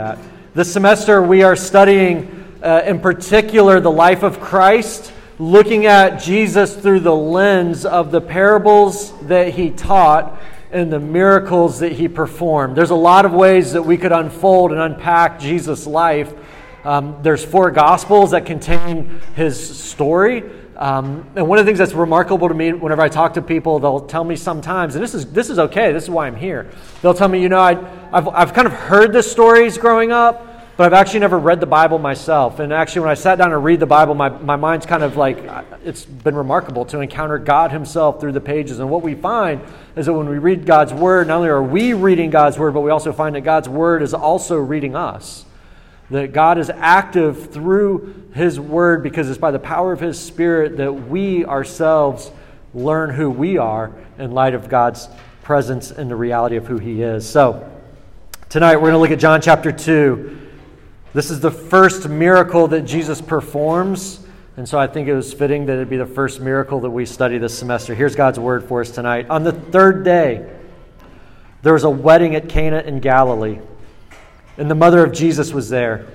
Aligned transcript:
that. 0.00 0.18
This 0.54 0.72
semester, 0.72 1.20
we 1.20 1.42
are 1.42 1.54
studying, 1.54 2.56
uh, 2.62 2.80
in 2.86 3.00
particular, 3.00 3.80
the 3.80 3.90
life 3.90 4.22
of 4.22 4.40
Christ, 4.40 5.12
looking 5.38 5.84
at 5.84 6.22
Jesus 6.22 6.74
through 6.74 7.00
the 7.00 7.14
lens 7.14 7.84
of 7.84 8.10
the 8.10 8.22
parables 8.22 9.12
that 9.26 9.52
he 9.52 9.68
taught 9.68 10.40
and 10.72 10.90
the 10.90 10.98
miracles 10.98 11.80
that 11.80 11.92
he 11.92 12.08
performed. 12.08 12.76
There's 12.76 12.88
a 12.88 12.94
lot 12.94 13.26
of 13.26 13.34
ways 13.34 13.74
that 13.74 13.82
we 13.82 13.98
could 13.98 14.12
unfold 14.12 14.72
and 14.72 14.80
unpack 14.80 15.38
Jesus' 15.38 15.86
life. 15.86 16.32
Um, 16.82 17.18
there's 17.20 17.44
four 17.44 17.70
gospels 17.70 18.30
that 18.30 18.46
contain 18.46 19.20
his 19.36 19.78
story. 19.78 20.44
Um, 20.76 21.28
and 21.36 21.46
one 21.46 21.58
of 21.58 21.66
the 21.66 21.68
things 21.68 21.78
that's 21.78 21.92
remarkable 21.92 22.48
to 22.48 22.54
me 22.54 22.72
whenever 22.72 23.02
I 23.02 23.10
talk 23.10 23.34
to 23.34 23.42
people, 23.42 23.80
they'll 23.80 24.00
tell 24.00 24.24
me 24.24 24.34
sometimes, 24.34 24.94
and 24.94 25.04
this 25.04 25.12
is, 25.12 25.26
this 25.26 25.50
is 25.50 25.58
okay, 25.58 25.92
this 25.92 26.04
is 26.04 26.10
why 26.10 26.26
I'm 26.26 26.36
here. 26.36 26.70
They'll 27.02 27.12
tell 27.12 27.28
me, 27.28 27.42
you 27.42 27.50
know, 27.50 27.60
I, 27.60 27.74
I've, 28.12 28.28
I've 28.28 28.54
kind 28.54 28.66
of 28.66 28.72
heard 28.72 29.12
the 29.12 29.22
stories 29.22 29.78
growing 29.78 30.12
up, 30.12 30.76
but 30.76 30.86
I've 30.86 30.92
actually 30.92 31.20
never 31.20 31.38
read 31.38 31.60
the 31.60 31.66
Bible 31.66 31.98
myself. 31.98 32.58
And 32.58 32.72
actually, 32.72 33.02
when 33.02 33.10
I 33.10 33.14
sat 33.14 33.38
down 33.38 33.50
to 33.50 33.58
read 33.58 33.80
the 33.80 33.86
Bible, 33.86 34.14
my, 34.14 34.28
my 34.28 34.56
mind's 34.56 34.86
kind 34.86 35.02
of 35.02 35.16
like, 35.16 35.38
uh, 35.46 35.62
it's 35.84 36.04
been 36.04 36.34
remarkable 36.34 36.84
to 36.86 37.00
encounter 37.00 37.38
God 37.38 37.70
Himself 37.70 38.20
through 38.20 38.32
the 38.32 38.40
pages. 38.40 38.78
And 38.78 38.90
what 38.90 39.02
we 39.02 39.14
find 39.14 39.60
is 39.96 40.06
that 40.06 40.14
when 40.14 40.28
we 40.28 40.38
read 40.38 40.66
God's 40.66 40.92
Word, 40.92 41.28
not 41.28 41.36
only 41.36 41.48
are 41.48 41.62
we 41.62 41.92
reading 41.92 42.30
God's 42.30 42.58
Word, 42.58 42.74
but 42.74 42.80
we 42.80 42.90
also 42.90 43.12
find 43.12 43.34
that 43.34 43.42
God's 43.42 43.68
Word 43.68 44.02
is 44.02 44.14
also 44.14 44.56
reading 44.56 44.96
us 44.96 45.44
that 46.10 46.32
God 46.32 46.58
is 46.58 46.70
active 46.70 47.52
through 47.52 48.28
His 48.34 48.58
Word 48.58 49.02
because 49.02 49.28
it's 49.28 49.38
by 49.38 49.52
the 49.52 49.58
power 49.58 49.92
of 49.92 50.00
His 50.00 50.18
Spirit 50.18 50.76
that 50.78 50.92
we 50.92 51.44
ourselves 51.44 52.30
learn 52.74 53.10
who 53.10 53.30
we 53.30 53.58
are 53.58 53.92
in 54.18 54.32
light 54.32 54.54
of 54.54 54.68
God's 54.68 55.08
presence 55.42 55.90
and 55.90 56.10
the 56.10 56.16
reality 56.16 56.56
of 56.56 56.66
who 56.66 56.78
He 56.78 57.02
is. 57.02 57.28
So, 57.28 57.69
tonight 58.50 58.74
we're 58.74 58.90
going 58.90 58.94
to 58.94 58.98
look 58.98 59.12
at 59.12 59.20
John 59.20 59.40
chapter 59.40 59.70
2. 59.70 60.38
This 61.14 61.30
is 61.30 61.38
the 61.38 61.52
first 61.52 62.08
miracle 62.08 62.66
that 62.68 62.82
Jesus 62.82 63.22
performs. 63.22 64.26
And 64.56 64.68
so 64.68 64.76
I 64.76 64.88
think 64.88 65.06
it 65.06 65.14
was 65.14 65.32
fitting 65.32 65.66
that 65.66 65.74
it'd 65.74 65.88
be 65.88 65.96
the 65.96 66.04
first 66.04 66.40
miracle 66.40 66.80
that 66.80 66.90
we 66.90 67.06
study 67.06 67.38
this 67.38 67.56
semester. 67.56 67.94
Here's 67.94 68.16
God's 68.16 68.40
word 68.40 68.64
for 68.64 68.80
us 68.80 68.90
tonight. 68.90 69.30
On 69.30 69.44
the 69.44 69.52
third 69.52 70.04
day, 70.04 70.52
there 71.62 71.72
was 71.72 71.84
a 71.84 71.90
wedding 71.90 72.34
at 72.34 72.48
Cana 72.48 72.80
in 72.80 72.98
Galilee 72.98 73.60
and 74.58 74.68
the 74.68 74.74
mother 74.74 75.04
of 75.04 75.12
Jesus 75.12 75.54
was 75.54 75.68
there. 75.68 76.06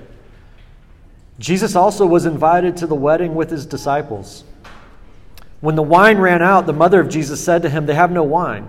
Jesus 1.38 1.74
also 1.74 2.06
was 2.06 2.26
invited 2.26 2.76
to 2.76 2.86
the 2.86 2.94
wedding 2.94 3.34
with 3.34 3.50
his 3.50 3.64
disciples. 3.64 4.44
When 5.62 5.74
the 5.74 5.82
wine 5.82 6.18
ran 6.18 6.42
out, 6.42 6.66
the 6.66 6.74
mother 6.74 7.00
of 7.00 7.08
Jesus 7.08 7.42
said 7.42 7.62
to 7.62 7.70
him, 7.70 7.86
They 7.86 7.94
have 7.94 8.12
no 8.12 8.22
wine. 8.22 8.68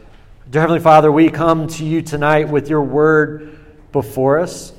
Dear 0.49 0.61
Heavenly 0.61 0.81
Father, 0.81 1.11
we 1.11 1.29
come 1.29 1.67
to 1.67 1.85
you 1.85 2.01
tonight 2.01 2.49
with 2.49 2.67
your 2.67 2.81
word 2.81 3.57
before 3.93 4.39
us, 4.39 4.73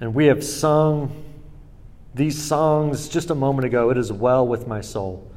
and 0.00 0.14
we 0.14 0.26
have 0.26 0.42
sung 0.42 1.24
these 2.12 2.42
songs 2.42 3.08
just 3.08 3.30
a 3.30 3.34
moment 3.36 3.66
ago. 3.66 3.90
It 3.90 3.98
is 3.98 4.10
well 4.10 4.44
with 4.44 4.66
my 4.66 4.80
soul. 4.80 5.30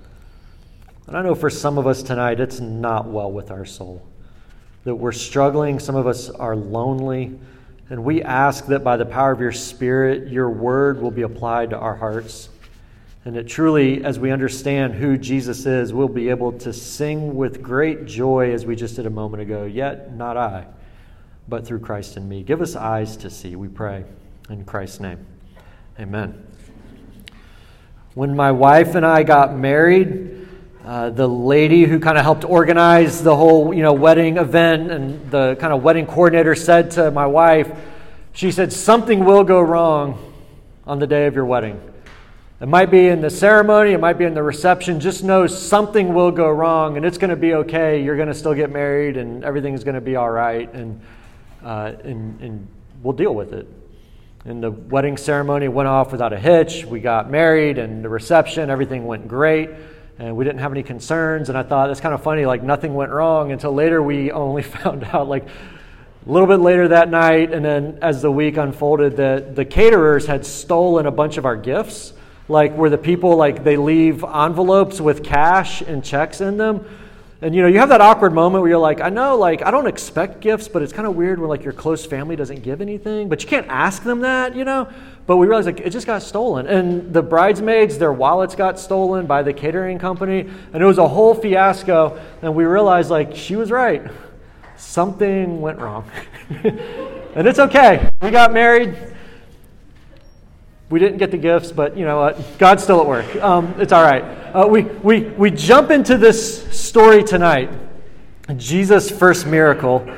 And 1.06 1.16
I 1.16 1.22
know 1.22 1.36
for 1.36 1.52
some 1.52 1.78
of 1.78 1.86
us 1.86 2.02
tonight, 2.02 2.40
it's 2.40 2.62
not 2.62 3.06
well 3.06 3.32
with 3.32 3.52
our 3.52 3.66
soul. 3.66 4.02
That 4.86 4.96
we're 4.96 5.12
struggling, 5.12 5.78
some 5.78 5.96
of 5.96 6.08
us 6.08 6.30
are 6.30 6.56
lonely. 6.56 7.38
And 7.90 8.04
we 8.04 8.24
ask 8.24 8.66
that 8.68 8.84
by 8.84 8.98
the 8.98 9.06
power 9.06 9.32
of 9.32 9.42
your 9.42 9.52
Spirit, 9.52 10.30
your 10.30 10.50
word 10.50 11.02
will 11.02 11.12
be 11.12 11.24
applied 11.24 11.72
to 11.72 11.78
our 11.78 11.96
hearts. 11.96 12.50
And 13.26 13.36
that 13.36 13.48
truly, 13.48 14.04
as 14.04 14.18
we 14.18 14.32
understand 14.32 14.94
who 14.94 15.18
Jesus 15.18 15.66
is, 15.66 15.94
we'll 15.94 16.08
be 16.08 16.30
able 16.30 16.54
to 16.60 16.72
sing 16.72 17.36
with 17.36 17.62
great 17.62 18.06
joy, 18.06 18.54
as 18.54 18.66
we 18.66 18.76
just 18.76 18.96
did 18.96 19.06
a 19.06 19.10
moment 19.10 19.42
ago. 19.42 19.66
Yet, 19.66 20.16
not 20.16 20.38
I, 20.38 20.68
but 21.48 21.68
through 21.68 21.80
Christ 21.80 22.16
in 22.16 22.30
me. 22.30 22.44
Give 22.44 22.62
us 22.62 22.76
eyes 22.76 23.18
to 23.18 23.30
see, 23.30 23.56
we 23.56 23.68
pray. 23.68 24.06
In 24.50 24.64
Christ's 24.64 25.02
name. 25.02 25.26
Amen. 26.00 26.48
When 28.16 28.36
my 28.36 28.52
wife 28.52 28.96
and 28.96 29.06
I 29.06 29.24
got 29.24 29.56
married, 29.56 30.40
uh, 30.86 31.10
the 31.10 31.28
lady 31.28 31.84
who 31.84 32.00
kind 32.00 32.18
of 32.18 32.24
helped 32.24 32.46
organize 32.46 33.22
the 33.22 33.36
whole 33.36 33.74
you 33.74 33.84
know 33.84 33.94
wedding 33.94 34.38
event 34.38 34.90
and 34.90 35.30
the 35.30 35.56
kind 35.60 35.72
of 35.74 35.84
wedding 35.84 36.06
coordinator 36.08 36.56
said 36.56 36.90
to 36.90 37.12
my 37.12 37.28
wife 37.28 37.70
she 38.34 38.50
said 38.50 38.72
something 38.74 39.24
will 39.24 39.44
go 39.44 39.62
wrong 39.62 40.34
on 40.88 40.98
the 40.98 41.06
day 41.06 41.28
of 41.28 41.36
your 41.36 41.46
wedding 41.46 41.80
it 42.62 42.68
might 42.68 42.92
be 42.92 43.08
in 43.08 43.22
the 43.22 43.30
ceremony 43.30 43.92
it 43.92 44.00
might 44.00 44.18
be 44.18 44.26
in 44.26 44.34
the 44.34 44.44
reception 44.44 45.00
just 45.00 45.24
know 45.24 45.48
something 45.48 46.14
will 46.14 46.32
go 46.32 46.50
wrong 46.50 46.98
and 46.98 47.06
it's 47.06 47.18
going 47.18 47.30
to 47.30 47.36
be 47.36 47.54
okay 47.54 48.04
you're 48.04 48.16
going 48.16 48.28
to 48.28 48.34
still 48.34 48.54
get 48.54 48.70
married 48.70 49.18
and 49.18 49.44
everything's 49.44 49.84
going 49.84 49.96
to 49.96 50.02
be 50.02 50.16
all 50.16 50.30
right 50.30 50.74
and, 50.74 51.00
uh, 51.64 51.94
and, 52.04 52.42
and 52.42 52.68
we'll 53.02 53.14
deal 53.14 53.34
with 53.34 53.54
it 53.54 53.68
and 54.46 54.64
the 54.64 54.72
wedding 54.72 55.18
ceremony 55.18 55.68
went 55.68 55.88
off 55.88 56.12
without 56.12 56.34
a 56.34 56.40
hitch 56.40 56.86
we 56.86 57.00
got 57.00 57.30
married 57.30 57.78
and 57.78 58.04
the 58.04 58.10
reception 58.10 58.70
everything 58.70 59.06
went 59.06 59.28
great 59.28 59.70
and 60.20 60.36
we 60.36 60.44
didn't 60.44 60.60
have 60.60 60.72
any 60.72 60.84
concerns. 60.84 61.48
And 61.50 61.58
I 61.58 61.64
thought 61.64 61.88
that's 61.88 62.02
kind 62.02 62.14
of 62.14 62.22
funny, 62.22 62.46
like 62.46 62.62
nothing 62.62 62.94
went 62.94 63.12
wrong 63.12 63.52
until 63.52 63.74
later 63.74 64.04
we 64.04 64.32
only 64.34 64.62
found 64.62 65.06
out, 65.06 65.28
like 65.28 65.46
a 65.46 66.32
little 66.32 66.48
bit 66.48 66.58
later 66.58 66.90
that 66.90 67.10
night, 67.10 67.54
and 67.54 67.64
then 67.64 67.98
as 68.02 68.22
the 68.22 68.30
week 68.30 68.58
unfolded, 68.58 69.18
that 69.18 69.56
the 69.56 69.66
caterers 69.66 70.28
had 70.28 70.46
stolen 70.46 71.06
a 71.06 71.12
bunch 71.12 71.38
of 71.38 71.46
our 71.46 71.56
gifts. 71.56 72.14
Like 72.50 72.74
where 72.74 72.90
the 72.90 72.98
people 72.98 73.38
like 73.38 73.64
they 73.64 73.78
leave 73.78 74.24
envelopes 74.24 75.00
with 75.00 75.24
cash 75.24 75.82
and 75.82 76.04
checks 76.04 76.42
in 76.42 76.58
them. 76.58 76.86
And 77.42 77.56
you 77.56 77.62
know, 77.62 77.70
you 77.70 77.80
have 77.80 77.90
that 77.90 78.02
awkward 78.02 78.34
moment 78.34 78.62
where 78.62 78.70
you're 78.70 78.80
like, 78.80 79.00
I 79.00 79.08
know, 79.08 79.38
like, 79.38 79.66
I 79.66 79.72
don't 79.72 79.88
expect 79.88 80.42
gifts, 80.42 80.68
but 80.68 80.82
it's 80.82 80.92
kind 80.92 81.08
of 81.08 81.16
weird 81.16 81.40
when 81.40 81.48
like 81.48 81.64
your 81.64 81.72
close 81.72 82.06
family 82.06 82.36
doesn't 82.36 82.64
give 82.64 82.82
anything. 82.82 83.30
But 83.30 83.42
you 83.42 83.48
can't 83.48 83.68
ask 83.70 84.04
them 84.04 84.22
that, 84.22 84.56
you 84.56 84.66
know? 84.66 84.90
But 85.26 85.38
we 85.38 85.48
realized 85.48 85.68
like 85.68 85.80
it 85.80 85.92
just 85.92 86.06
got 86.06 86.22
stolen. 86.22 86.68
And 86.68 87.14
the 87.14 87.22
bridesmaids, 87.22 87.98
their 87.98 88.12
wallets 88.12 88.56
got 88.56 88.78
stolen 88.78 89.26
by 89.26 89.44
the 89.44 89.54
catering 89.54 90.00
company. 90.00 90.50
And 90.74 90.84
it 90.84 90.86
was 90.86 90.98
a 90.98 91.08
whole 91.08 91.34
fiasco. 91.34 92.20
And 92.42 92.56
we 92.56 92.66
realized 92.66 93.10
like 93.10 93.36
she 93.36 93.56
was 93.56 93.72
right. 93.72 94.02
Something 94.76 95.62
went 95.62 95.80
wrong. 95.80 96.10
and 96.50 97.48
it's 97.48 97.60
okay. 97.60 98.10
We 98.22 98.32
got 98.32 98.52
married. 98.52 98.98
We 100.90 101.00
didn't 101.00 101.18
get 101.20 101.32
the 101.32 101.38
gifts, 101.38 101.72
but 101.72 101.96
you 101.96 102.06
know 102.06 102.20
what? 102.20 102.58
God's 102.58 102.84
still 102.84 103.00
at 103.00 103.08
work. 103.08 103.36
Um, 103.36 103.76
it's 103.78 103.94
all 103.94 104.04
right. 104.04 104.24
Uh, 104.24 104.68
we, 104.68 104.84
we, 104.84 105.22
we 105.22 105.52
jump 105.52 105.92
into 105.92 106.18
this 106.18 106.68
story 106.76 107.24
tonight 107.24 107.70
Jesus' 108.58 109.12
first 109.12 109.46
miracle 109.46 110.10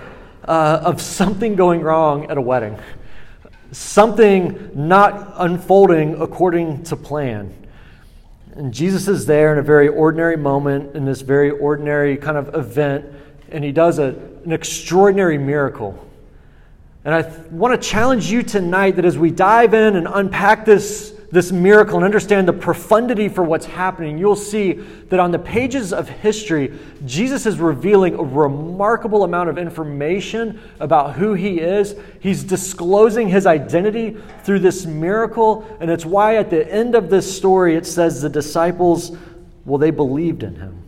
uh, 0.46 0.82
of 0.84 1.02
something 1.02 1.56
going 1.56 1.82
wrong 1.82 2.30
at 2.32 2.38
a 2.38 2.42
wedding, 2.42 2.80
something 3.72 4.72
not 4.74 5.34
unfolding 5.36 6.22
according 6.22 6.84
to 6.84 6.96
plan. 6.96 7.54
And 8.54 8.74
Jesus 8.74 9.08
is 9.08 9.26
there 9.26 9.54
in 9.54 9.60
a 9.60 9.64
very 9.64 9.88
ordinary 9.88 10.38
moment, 10.38 10.96
in 10.96 11.06
this 11.06 11.22
very 11.22 11.52
ordinary 11.52 12.18
kind 12.18 12.38
of 12.38 12.56
event, 12.56 13.06
and 13.50 13.64
he 13.64 13.72
does 13.72 14.00
a, 14.00 14.16
an 14.46 14.52
extraordinary 14.52 15.38
miracle. 15.38 16.08
And 17.04 17.14
I 17.14 17.24
th- 17.24 17.48
want 17.52 17.80
to 17.80 17.90
challenge 17.90 18.30
you 18.32 18.44
tonight 18.44 18.96
that 18.98 19.06
as 19.06 19.18
we 19.18 19.32
dive 19.32 19.74
in 19.74 19.96
and 19.96 20.08
unpack 20.10 20.66
this 20.66 21.12
this 21.32 21.52
miracle 21.52 21.96
and 21.96 22.04
understand 22.04 22.48
the 22.48 22.54
profundity 22.54 23.30
for 23.30 23.44
what's 23.44 23.66
happening, 23.66 24.18
you'll 24.18 24.36
see 24.36 24.74
that 24.74 25.20
on 25.20 25.32
the 25.32 25.40
pages 25.40 25.94
of 25.94 26.10
history, 26.10 26.78
Jesus 27.06 27.46
is 27.46 27.58
revealing 27.58 28.16
a 28.16 28.24
remarkable 28.24 29.24
amount 29.24 29.50
of 29.50 29.58
information 29.58 30.60
about 30.82 31.14
who 31.14 31.34
he 31.34 31.60
is. 31.60 31.96
He's 32.20 32.44
disclosing 32.44 33.30
his 33.30 33.46
identity 33.46 34.18
through 34.44 34.60
this 34.60 34.86
miracle, 34.86 35.66
and 35.80 35.90
it's 35.90 36.06
why 36.06 36.36
at 36.36 36.50
the 36.50 36.70
end 36.70 36.96
of 36.96 37.10
this 37.10 37.36
story 37.36 37.76
it 37.76 37.86
says 37.86 38.22
the 38.22 38.30
disciples, 38.30 39.16
well, 39.66 39.78
they 39.78 39.92
believed 39.92 40.44
in 40.44 40.56
him. 40.56 40.84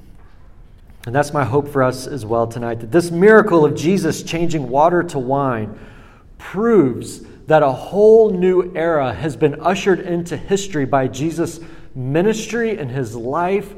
And 1.05 1.15
that's 1.15 1.33
my 1.33 1.45
hope 1.45 1.69
for 1.69 1.83
us 1.83 2.05
as 2.05 2.25
well 2.25 2.47
tonight 2.47 2.79
that 2.81 2.91
this 2.91 3.11
miracle 3.11 3.65
of 3.65 3.75
Jesus 3.75 4.23
changing 4.23 4.69
water 4.69 5.03
to 5.03 5.19
wine 5.19 5.77
proves 6.43 7.21
that 7.47 7.63
a 7.63 7.71
whole 7.71 8.29
new 8.29 8.71
era 8.75 9.13
has 9.13 9.35
been 9.37 9.59
ushered 9.61 10.01
into 10.01 10.35
history 10.35 10.85
by 10.85 11.07
Jesus' 11.07 11.59
ministry 11.95 12.77
and 12.77 12.91
his 12.91 13.15
life. 13.15 13.73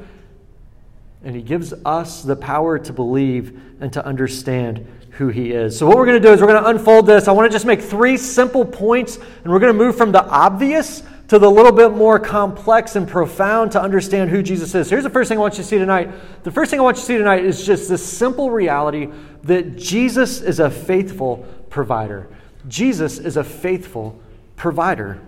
And 1.23 1.35
he 1.35 1.43
gives 1.43 1.73
us 1.85 2.23
the 2.23 2.35
power 2.35 2.79
to 2.79 2.91
believe 2.91 3.61
and 3.79 3.93
to 3.93 4.03
understand 4.03 4.85
who 5.11 5.29
he 5.29 5.51
is. 5.51 5.77
So, 5.77 5.87
what 5.87 5.95
we're 5.97 6.05
going 6.05 6.21
to 6.21 6.27
do 6.27 6.33
is 6.33 6.41
we're 6.41 6.47
going 6.47 6.61
to 6.61 6.69
unfold 6.69 7.05
this. 7.05 7.27
I 7.27 7.31
want 7.31 7.49
to 7.49 7.55
just 7.55 7.65
make 7.65 7.81
three 7.81 8.17
simple 8.17 8.65
points, 8.65 9.17
and 9.17 9.53
we're 9.53 9.59
going 9.59 9.73
to 9.73 9.77
move 9.77 9.95
from 9.95 10.11
the 10.11 10.25
obvious 10.25 11.03
to 11.29 11.39
the 11.39 11.49
little 11.49 11.71
bit 11.71 11.93
more 11.93 12.19
complex 12.19 12.95
and 12.95 13.07
profound 13.07 13.71
to 13.71 13.81
understand 13.81 14.29
who 14.29 14.43
Jesus 14.43 14.75
is. 14.75 14.89
Here's 14.89 15.03
the 15.03 15.09
first 15.09 15.29
thing 15.29 15.37
I 15.37 15.41
want 15.41 15.53
you 15.53 15.63
to 15.63 15.69
see 15.69 15.77
tonight. 15.77 16.11
The 16.43 16.51
first 16.51 16.69
thing 16.69 16.79
I 16.79 16.83
want 16.83 16.97
you 16.97 17.01
to 17.01 17.07
see 17.07 17.17
tonight 17.17 17.45
is 17.45 17.65
just 17.65 17.89
this 17.89 18.05
simple 18.05 18.51
reality 18.51 19.09
that 19.43 19.77
Jesus 19.77 20.41
is 20.41 20.59
a 20.59 20.69
faithful 20.69 21.47
provider. 21.69 22.27
Jesus 22.67 23.17
is 23.19 23.37
a 23.37 23.43
faithful 23.43 24.19
provider. 24.55 25.19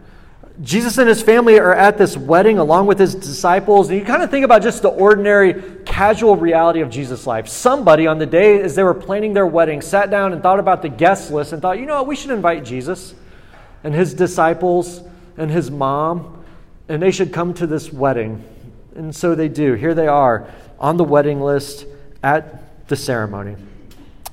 Jesus 0.61 0.97
and 0.97 1.07
his 1.07 1.21
family 1.21 1.59
are 1.59 1.73
at 1.73 1.99
this 1.99 2.17
wedding 2.17 2.57
along 2.57 2.87
with 2.87 2.97
his 2.97 3.13
disciples. 3.13 3.89
And 3.89 3.99
you 3.99 4.05
kind 4.05 4.23
of 4.23 4.31
think 4.31 4.43
about 4.43 4.63
just 4.63 4.81
the 4.81 4.89
ordinary, 4.89 5.61
casual 5.85 6.35
reality 6.35 6.81
of 6.81 6.89
Jesus' 6.89 7.27
life. 7.27 7.47
Somebody 7.47 8.07
on 8.07 8.17
the 8.17 8.25
day 8.25 8.59
as 8.61 8.73
they 8.73 8.81
were 8.81 8.95
planning 8.95 9.33
their 9.33 9.45
wedding 9.45 9.81
sat 9.81 10.09
down 10.09 10.33
and 10.33 10.41
thought 10.41 10.59
about 10.59 10.81
the 10.81 10.89
guest 10.89 11.31
list 11.31 11.53
and 11.53 11.61
thought, 11.61 11.77
you 11.77 11.85
know 11.85 11.97
what, 11.97 12.07
we 12.07 12.15
should 12.15 12.31
invite 12.31 12.65
Jesus 12.65 13.13
and 13.83 13.93
his 13.93 14.15
disciples 14.15 15.01
and 15.37 15.51
his 15.51 15.69
mom, 15.69 16.43
and 16.89 17.01
they 17.01 17.11
should 17.11 17.31
come 17.31 17.53
to 17.53 17.67
this 17.67 17.93
wedding. 17.93 18.43
And 18.95 19.15
so 19.15 19.35
they 19.35 19.49
do. 19.49 19.73
Here 19.73 19.93
they 19.93 20.07
are 20.07 20.49
on 20.79 20.97
the 20.97 21.03
wedding 21.03 21.39
list 21.39 21.85
at 22.23 22.87
the 22.87 22.95
ceremony. 22.95 23.55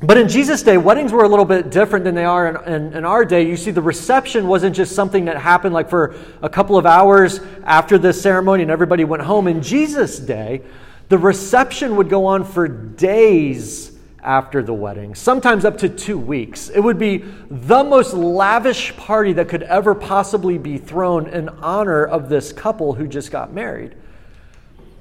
But 0.06 0.18
in 0.18 0.28
Jesus' 0.28 0.62
day, 0.62 0.76
weddings 0.76 1.12
were 1.12 1.24
a 1.24 1.28
little 1.28 1.44
bit 1.44 1.70
different 1.70 2.04
than 2.04 2.14
they 2.14 2.24
are 2.24 2.48
in, 2.48 2.72
in, 2.72 2.92
in, 2.94 3.04
our 3.04 3.24
day. 3.24 3.46
You 3.46 3.56
see, 3.56 3.70
the 3.70 3.80
reception 3.80 4.46
wasn't 4.48 4.76
just 4.76 4.94
something 4.94 5.24
that 5.26 5.38
happened 5.38 5.72
like 5.72 5.88
for 5.88 6.14
a 6.42 6.48
couple 6.48 6.76
of 6.76 6.84
hours 6.84 7.40
after 7.64 7.96
the 7.96 8.12
ceremony 8.12 8.62
and 8.62 8.70
everybody 8.70 9.04
went 9.04 9.22
home. 9.22 9.46
In 9.46 9.62
Jesus' 9.62 10.18
day, 10.18 10.62
the 11.08 11.16
reception 11.16 11.96
would 11.96 12.10
go 12.10 12.26
on 12.26 12.44
for 12.44 12.68
days 12.68 13.92
after 14.22 14.62
the 14.62 14.74
wedding, 14.74 15.14
sometimes 15.14 15.64
up 15.64 15.78
to 15.78 15.88
two 15.88 16.18
weeks. 16.18 16.70
It 16.70 16.80
would 16.80 16.98
be 16.98 17.24
the 17.50 17.84
most 17.84 18.14
lavish 18.14 18.96
party 18.96 19.34
that 19.34 19.48
could 19.48 19.62
ever 19.62 19.94
possibly 19.94 20.58
be 20.58 20.78
thrown 20.78 21.28
in 21.28 21.48
honor 21.48 22.04
of 22.04 22.28
this 22.28 22.52
couple 22.52 22.94
who 22.94 23.06
just 23.06 23.30
got 23.30 23.52
married. 23.52 23.94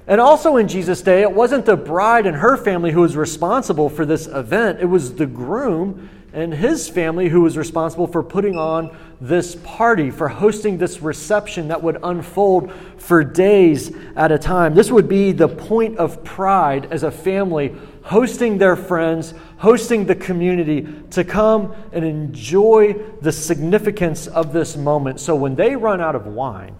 And 0.06 0.20
also 0.20 0.56
in 0.56 0.68
Jesus' 0.68 1.00
day, 1.00 1.22
it 1.22 1.32
wasn't 1.32 1.64
the 1.64 1.76
bride 1.76 2.26
and 2.26 2.36
her 2.36 2.56
family 2.56 2.92
who 2.92 3.00
was 3.00 3.16
responsible 3.16 3.88
for 3.88 4.04
this 4.04 4.26
event, 4.26 4.80
it 4.80 4.86
was 4.86 5.14
the 5.14 5.26
groom 5.26 6.10
and 6.34 6.52
his 6.52 6.88
family 6.88 7.28
who 7.28 7.42
was 7.42 7.56
responsible 7.56 8.08
for 8.08 8.22
putting 8.22 8.56
on 8.56 8.94
this 9.20 9.54
party, 9.62 10.10
for 10.10 10.28
hosting 10.28 10.76
this 10.76 11.00
reception 11.00 11.68
that 11.68 11.80
would 11.80 11.96
unfold 12.02 12.72
for 12.98 13.22
days 13.22 13.94
at 14.16 14.32
a 14.32 14.38
time. 14.38 14.74
This 14.74 14.90
would 14.90 15.08
be 15.08 15.30
the 15.30 15.46
point 15.46 15.96
of 15.96 16.24
pride 16.24 16.88
as 16.90 17.04
a 17.04 17.10
family 17.10 17.72
hosting 18.02 18.58
their 18.58 18.74
friends, 18.74 19.32
hosting 19.58 20.06
the 20.06 20.16
community 20.16 20.86
to 21.10 21.22
come 21.22 21.72
and 21.92 22.04
enjoy 22.04 22.94
the 23.22 23.30
significance 23.30 24.26
of 24.26 24.52
this 24.52 24.76
moment. 24.76 25.20
So 25.20 25.36
when 25.36 25.54
they 25.54 25.76
run 25.76 26.00
out 26.00 26.16
of 26.16 26.26
wine, 26.26 26.74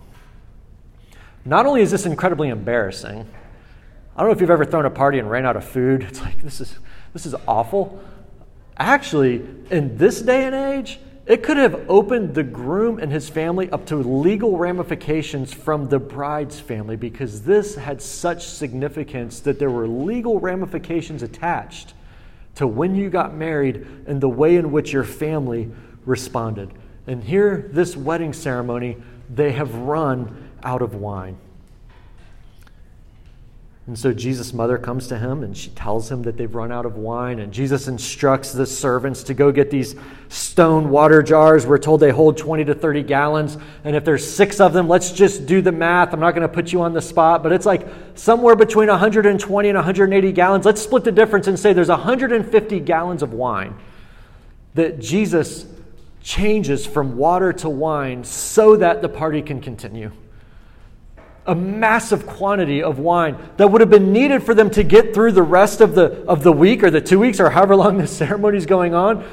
not 1.45 1.67
only 1.67 1.83
is 1.83 1.91
this 1.91 2.07
incredibly 2.07 2.49
embarrassing, 2.49 3.29
I 4.17 4.21
don't 4.21 4.29
know 4.29 4.35
if 4.35 4.41
you've 4.41 4.51
ever 4.51 4.65
thrown 4.65 4.87
a 4.87 4.91
party 4.91 5.19
and 5.19 5.31
ran 5.31 5.45
out 5.45 5.57
of 5.57 5.65
food. 5.65 6.03
It's 6.03 6.21
like, 6.21 6.41
this 6.43 6.61
is, 6.61 6.79
this 7.13 7.27
is 7.27 7.35
awful. 7.47 8.03
Actually, 8.77 9.45
in 9.71 9.97
this 9.99 10.23
day 10.23 10.45
and 10.45 10.55
age, 10.55 11.01
it 11.27 11.43
could 11.43 11.57
have 11.57 11.89
opened 11.89 12.35
the 12.35 12.43
groom 12.43 12.99
and 12.99 13.11
his 13.11 13.31
family 13.31 13.71
up 13.71 13.87
to 13.87 13.97
legal 13.97 14.59
ramifications 14.59 15.55
from 15.55 15.89
the 15.89 15.99
bride's 15.99 16.61
family 16.61 16.97
because 16.97 17.43
this 17.43 17.77
had 17.77 18.03
such 18.03 18.47
significance 18.47 19.41
that 19.41 19.59
there 19.59 19.71
were 19.71 19.89
legal 19.89 20.39
ramifications 20.39 21.23
attached 21.23 21.95
to 22.57 22.67
when 22.67 22.95
you 22.95 23.09
got 23.09 23.35
married 23.35 23.87
and 24.07 24.21
the 24.21 24.29
way 24.29 24.57
in 24.57 24.71
which 24.71 24.93
your 24.93 25.05
family 25.05 25.71
responded. 26.05 26.71
And 27.07 27.25
here, 27.25 27.71
this 27.73 27.97
wedding 27.97 28.33
ceremony, 28.33 28.97
they 29.35 29.53
have 29.53 29.75
run 29.75 30.44
out 30.65 30.83
of 30.83 30.95
wine. 30.95 31.37
And 33.87 33.99
so 33.99 34.15
Jesus' 34.15 34.55
mother 34.55 34.79
comes 34.79 35.09
to 35.09 35.19
him 35.19 35.43
and 35.43 35.55
she 35.55 35.69
tells 35.71 36.11
him 36.11 36.23
that 36.23 36.39
they've 36.39 36.55
run 36.55 36.73
out 36.73 36.87
of 36.87 36.97
wine. 36.97 37.39
And 37.39 37.53
Jesus 37.53 37.87
instructs 37.87 38.53
the 38.53 38.65
servants 38.65 39.23
to 39.25 39.35
go 39.35 39.53
get 39.53 39.71
these 39.71 39.95
stone 40.31 40.89
water 40.89 41.23
jars. 41.23 41.67
We're 41.67 41.77
told 41.77 42.01
they 42.01 42.11
hold 42.11 42.39
20 42.39 42.65
to 42.65 42.75
30 42.75 43.03
gallons. 43.03 43.59
And 43.85 43.95
if 43.95 44.03
there's 44.03 44.27
six 44.27 44.59
of 44.59 44.73
them, 44.73 44.89
let's 44.89 45.13
just 45.13 45.45
do 45.45 45.61
the 45.61 45.73
math. 45.73 46.15
I'm 46.15 46.21
not 46.21 46.31
going 46.31 46.49
to 46.49 46.53
put 46.53 46.73
you 46.73 46.81
on 46.81 46.95
the 46.95 47.03
spot, 47.03 47.43
but 47.43 47.53
it's 47.53 47.67
like 47.67 47.87
somewhere 48.15 48.57
between 48.57 48.89
120 48.89 49.69
and 49.69 49.77
180 49.77 50.33
gallons. 50.33 50.65
Let's 50.65 50.81
split 50.81 51.05
the 51.05 51.13
difference 51.13 51.47
and 51.47 51.59
say 51.59 51.75
there's 51.75 51.89
150 51.89 52.81
gallons 52.81 53.23
of 53.23 53.35
wine 53.35 53.75
that 54.73 54.99
Jesus 54.99 55.67
changes 56.23 56.87
from 56.87 57.19
water 57.19 57.53
to 57.53 57.69
wine 57.69 58.25
so 58.25 58.77
that 58.77 59.03
the 59.03 59.11
party 59.11 59.43
can 59.43 59.61
continue 59.61 60.11
a 61.47 61.55
massive 61.55 62.27
quantity 62.27 62.83
of 62.83 62.99
wine 62.99 63.37
that 63.59 63.69
would 63.69 63.81
have 63.81 63.91
been 63.91 64.13
needed 64.13 64.43
for 64.43 64.55
them 64.55 64.71
to 64.71 64.83
get 64.83 65.13
through 65.13 65.33
the 65.33 65.43
rest 65.43 65.81
of 65.81 65.95
the, 65.95 66.25
of 66.27 66.43
the 66.43 66.53
week 66.53 66.83
or 66.83 66.91
the 66.91 67.01
two 67.01 67.19
weeks 67.19 67.39
or 67.39 67.51
however 67.51 67.77
long 67.77 67.99
the 67.99 68.07
ceremony 68.07 68.57
is 68.57 68.67
going 68.67 68.95
on. 68.95 69.25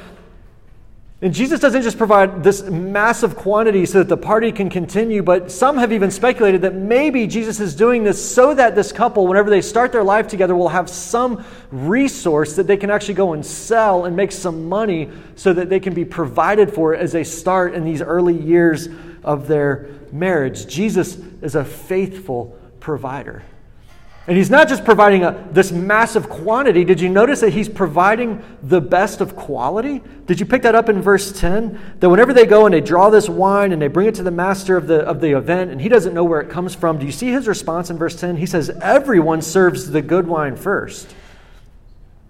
And 1.23 1.35
Jesus 1.35 1.59
doesn't 1.59 1.83
just 1.83 1.99
provide 1.99 2.43
this 2.43 2.63
massive 2.63 3.35
quantity 3.35 3.85
so 3.85 3.99
that 3.99 4.09
the 4.09 4.17
party 4.17 4.51
can 4.51 4.71
continue, 4.71 5.21
but 5.21 5.51
some 5.51 5.77
have 5.77 5.93
even 5.93 6.09
speculated 6.09 6.63
that 6.63 6.73
maybe 6.73 7.27
Jesus 7.27 7.59
is 7.59 7.75
doing 7.75 8.03
this 8.03 8.33
so 8.33 8.55
that 8.55 8.73
this 8.73 8.91
couple, 8.91 9.27
whenever 9.27 9.51
they 9.51 9.61
start 9.61 9.91
their 9.91 10.03
life 10.03 10.27
together, 10.27 10.55
will 10.55 10.69
have 10.69 10.89
some 10.89 11.45
resource 11.71 12.55
that 12.55 12.65
they 12.65 12.75
can 12.75 12.89
actually 12.89 13.13
go 13.13 13.33
and 13.33 13.45
sell 13.45 14.05
and 14.05 14.15
make 14.15 14.31
some 14.31 14.67
money 14.67 15.11
so 15.35 15.53
that 15.53 15.69
they 15.69 15.79
can 15.79 15.93
be 15.93 16.03
provided 16.03 16.73
for 16.73 16.95
as 16.95 17.11
they 17.11 17.23
start 17.23 17.75
in 17.75 17.85
these 17.85 18.01
early 18.01 18.35
years 18.35 18.89
of 19.23 19.47
their 19.47 20.00
marriage. 20.13 20.67
Jesus 20.67 21.17
is 21.41 21.55
a 21.55 21.65
faithful 21.65 22.57
provider. 22.79 23.43
And 24.27 24.37
he's 24.37 24.51
not 24.51 24.69
just 24.69 24.85
providing 24.85 25.23
a, 25.23 25.47
this 25.51 25.71
massive 25.71 26.29
quantity. 26.29 26.85
Did 26.85 27.01
you 27.01 27.09
notice 27.09 27.41
that 27.41 27.49
he's 27.49 27.67
providing 27.67 28.43
the 28.61 28.79
best 28.79 29.19
of 29.19 29.35
quality? 29.35 30.01
Did 30.27 30.39
you 30.39 30.45
pick 30.45 30.61
that 30.61 30.75
up 30.75 30.89
in 30.89 31.01
verse 31.01 31.31
10? 31.31 31.97
That 31.99 32.09
whenever 32.09 32.31
they 32.31 32.45
go 32.45 32.65
and 32.65 32.73
they 32.73 32.81
draw 32.81 33.09
this 33.09 33.27
wine 33.27 33.71
and 33.71 33.81
they 33.81 33.87
bring 33.87 34.07
it 34.07 34.15
to 34.15 34.23
the 34.23 34.31
master 34.31 34.77
of 34.77 34.85
the, 34.85 34.99
of 35.01 35.21
the 35.21 35.35
event 35.35 35.71
and 35.71 35.81
he 35.81 35.89
doesn't 35.89 36.13
know 36.13 36.23
where 36.23 36.39
it 36.39 36.51
comes 36.51 36.75
from, 36.75 36.99
do 36.99 37.05
you 37.05 37.11
see 37.11 37.31
his 37.31 37.47
response 37.47 37.89
in 37.89 37.97
verse 37.97 38.15
10? 38.15 38.37
He 38.37 38.45
says, 38.45 38.69
Everyone 38.81 39.41
serves 39.41 39.89
the 39.89 40.03
good 40.03 40.27
wine 40.27 40.55
first. 40.55 41.15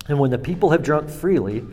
And 0.07 0.17
when 0.17 0.31
the 0.31 0.39
people 0.39 0.69
have 0.69 0.83
drunk 0.83 1.09
freely, 1.09 1.65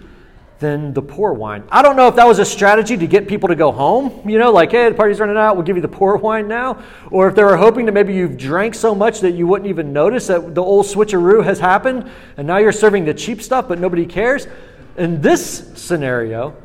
than 0.58 0.92
the 0.92 1.02
poor 1.02 1.32
wine. 1.32 1.62
I 1.70 1.82
don't 1.82 1.94
know 1.94 2.08
if 2.08 2.16
that 2.16 2.26
was 2.26 2.40
a 2.40 2.44
strategy 2.44 2.96
to 2.96 3.06
get 3.06 3.28
people 3.28 3.48
to 3.48 3.54
go 3.54 3.70
home, 3.70 4.28
you 4.28 4.38
know, 4.38 4.50
like, 4.50 4.72
hey, 4.72 4.88
the 4.88 4.94
party's 4.94 5.20
running 5.20 5.36
out, 5.36 5.54
we'll 5.54 5.64
give 5.64 5.76
you 5.76 5.82
the 5.82 5.88
poor 6.00 6.16
wine 6.16 6.48
now. 6.48 6.82
Or 7.10 7.28
if 7.28 7.34
they 7.34 7.44
were 7.44 7.56
hoping 7.56 7.86
that 7.86 7.92
maybe 7.92 8.14
you've 8.14 8.36
drank 8.36 8.74
so 8.74 8.94
much 8.94 9.20
that 9.20 9.32
you 9.32 9.46
wouldn't 9.46 9.68
even 9.68 9.92
notice 9.92 10.26
that 10.26 10.54
the 10.54 10.62
old 10.62 10.86
switcheroo 10.86 11.44
has 11.44 11.60
happened 11.60 12.10
and 12.36 12.46
now 12.46 12.56
you're 12.56 12.72
serving 12.72 13.04
the 13.04 13.14
cheap 13.14 13.40
stuff, 13.40 13.68
but 13.68 13.78
nobody 13.78 14.04
cares. 14.04 14.48
In 14.96 15.20
this 15.20 15.70
scenario, 15.74 16.56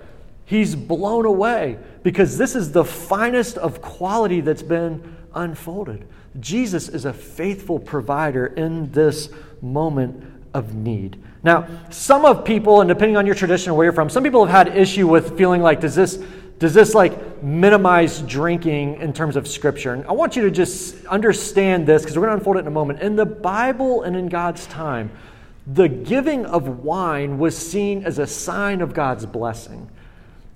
he's 0.45 0.75
blown 0.75 1.25
away 1.25 1.77
because 2.01 2.37
this 2.37 2.55
is 2.55 2.71
the 2.71 2.83
finest 2.83 3.57
of 3.57 3.81
quality 3.81 4.41
that's 4.41 4.63
been 4.63 5.15
unfolded. 5.35 6.07
Jesus 6.39 6.89
is 6.89 7.05
a 7.05 7.13
faithful 7.13 7.77
provider 7.77 8.47
in 8.47 8.91
this 8.91 9.29
moment 9.61 10.23
of 10.53 10.73
need. 10.73 11.21
Now, 11.43 11.67
some 11.89 12.23
of 12.23 12.45
people, 12.45 12.81
and 12.81 12.87
depending 12.87 13.17
on 13.17 13.25
your 13.25 13.35
tradition 13.35 13.71
or 13.71 13.75
where 13.75 13.85
you're 13.85 13.93
from, 13.93 14.09
some 14.09 14.23
people 14.23 14.45
have 14.45 14.67
had 14.67 14.77
issue 14.77 15.07
with 15.07 15.37
feeling 15.37 15.61
like, 15.61 15.81
does 15.81 15.93
this, 15.93 16.17
does 16.57 16.73
this 16.73 16.95
like 16.95 17.43
minimize 17.43 18.21
drinking 18.21 19.01
in 19.01 19.11
terms 19.11 19.35
of 19.35 19.47
scripture? 19.47 19.93
And 19.93 20.05
I 20.05 20.13
want 20.13 20.37
you 20.37 20.43
to 20.43 20.51
just 20.51 21.05
understand 21.05 21.85
this 21.85 22.01
because 22.01 22.17
we're 22.17 22.27
going 22.27 22.37
to 22.37 22.37
unfold 22.37 22.57
it 22.57 22.59
in 22.59 22.67
a 22.67 22.71
moment. 22.71 23.01
In 23.01 23.17
the 23.17 23.25
Bible 23.25 24.03
and 24.03 24.15
in 24.15 24.29
God's 24.29 24.65
time, 24.67 25.11
the 25.67 25.89
giving 25.89 26.45
of 26.45 26.83
wine 26.83 27.37
was 27.37 27.57
seen 27.57 28.05
as 28.05 28.19
a 28.19 28.27
sign 28.27 28.81
of 28.81 28.93
God's 28.93 29.25
blessing. 29.25 29.89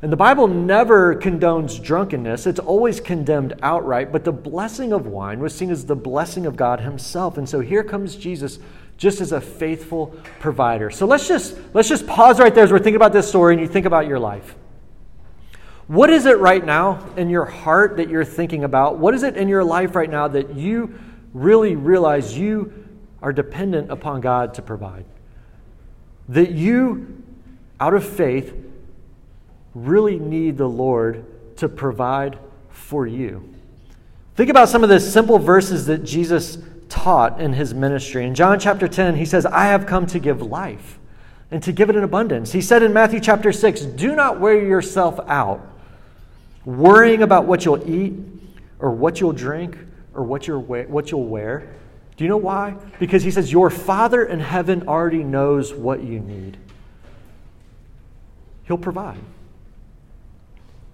And 0.01 0.11
the 0.11 0.17
Bible 0.17 0.47
never 0.47 1.15
condones 1.15 1.81
drunkenness, 1.81 2.45
it's 2.45 2.59
always 2.59 2.99
condemned 2.99 3.55
outright. 3.61 4.11
But 4.11 4.23
the 4.23 4.31
blessing 4.31 4.93
of 4.93 5.07
wine 5.07 5.39
was 5.39 5.55
seen 5.55 5.71
as 5.71 5.85
the 5.85 5.95
blessing 5.95 6.45
of 6.45 6.55
God 6.55 6.79
Himself. 6.79 7.37
And 7.37 7.49
so 7.49 7.59
here 7.59 7.83
comes 7.83 8.15
Jesus 8.15 8.59
just 8.97 9.21
as 9.21 9.31
a 9.31 9.39
faithful 9.39 10.07
provider. 10.39 10.89
So 10.89 11.05
let's 11.05 11.27
just, 11.27 11.57
let's 11.73 11.87
just 11.87 12.07
pause 12.07 12.39
right 12.39 12.53
there 12.53 12.63
as 12.63 12.71
we're 12.71 12.79
thinking 12.79 12.95
about 12.95 13.13
this 13.13 13.29
story 13.29 13.53
and 13.53 13.61
you 13.61 13.67
think 13.67 13.85
about 13.85 14.07
your 14.07 14.19
life. 14.19 14.55
What 15.87 16.09
is 16.09 16.25
it 16.25 16.39
right 16.39 16.65
now 16.65 17.07
in 17.15 17.29
your 17.29 17.45
heart 17.45 17.97
that 17.97 18.09
you're 18.09 18.25
thinking 18.25 18.63
about? 18.63 18.97
What 18.97 19.13
is 19.13 19.23
it 19.23 19.37
in 19.37 19.47
your 19.47 19.63
life 19.63 19.95
right 19.95 20.09
now 20.09 20.27
that 20.27 20.55
you 20.55 20.99
really 21.33 21.75
realize 21.75 22.37
you 22.37 22.85
are 23.21 23.31
dependent 23.31 23.91
upon 23.91 24.19
God 24.19 24.55
to 24.55 24.61
provide? 24.61 25.05
That 26.27 26.51
you, 26.51 27.23
out 27.79 27.93
of 27.93 28.05
faith, 28.05 28.53
really 29.73 30.19
need 30.19 30.57
the 30.57 30.67
Lord 30.67 31.55
to 31.57 31.69
provide 31.69 32.37
for 32.69 33.07
you. 33.07 33.53
Think 34.35 34.49
about 34.49 34.69
some 34.69 34.83
of 34.83 34.89
the 34.89 34.99
simple 34.99 35.39
verses 35.39 35.85
that 35.85 36.03
Jesus 36.03 36.57
taught 36.89 37.39
in 37.39 37.53
his 37.53 37.73
ministry. 37.73 38.25
In 38.25 38.35
John 38.35 38.59
chapter 38.59 38.87
10, 38.87 39.15
he 39.15 39.25
says, 39.25 39.45
I 39.45 39.65
have 39.65 39.85
come 39.85 40.05
to 40.07 40.19
give 40.19 40.41
life 40.41 40.99
and 41.51 41.63
to 41.63 41.71
give 41.71 41.89
it 41.89 41.95
in 41.95 42.03
abundance. 42.03 42.51
He 42.51 42.61
said 42.61 42.83
in 42.83 42.93
Matthew 42.93 43.19
chapter 43.19 43.51
6, 43.51 43.81
Do 43.81 44.15
not 44.15 44.39
wear 44.39 44.61
yourself 44.61 45.19
out, 45.27 45.65
worrying 46.65 47.21
about 47.21 47.45
what 47.45 47.65
you'll 47.65 47.89
eat 47.89 48.13
or 48.79 48.91
what 48.91 49.19
you'll 49.19 49.33
drink 49.33 49.77
or 50.13 50.23
what, 50.23 50.47
you're, 50.47 50.59
what 50.59 51.11
you'll 51.11 51.25
wear. 51.25 51.73
Do 52.17 52.23
you 52.23 52.29
know 52.29 52.37
why? 52.37 52.75
Because 52.99 53.23
he 53.23 53.31
says, 53.31 53.51
Your 53.51 53.69
Father 53.69 54.23
in 54.25 54.39
heaven 54.39 54.87
already 54.87 55.23
knows 55.23 55.73
what 55.73 56.03
you 56.03 56.19
need. 56.19 56.57
He'll 58.63 58.77
provide. 58.77 59.19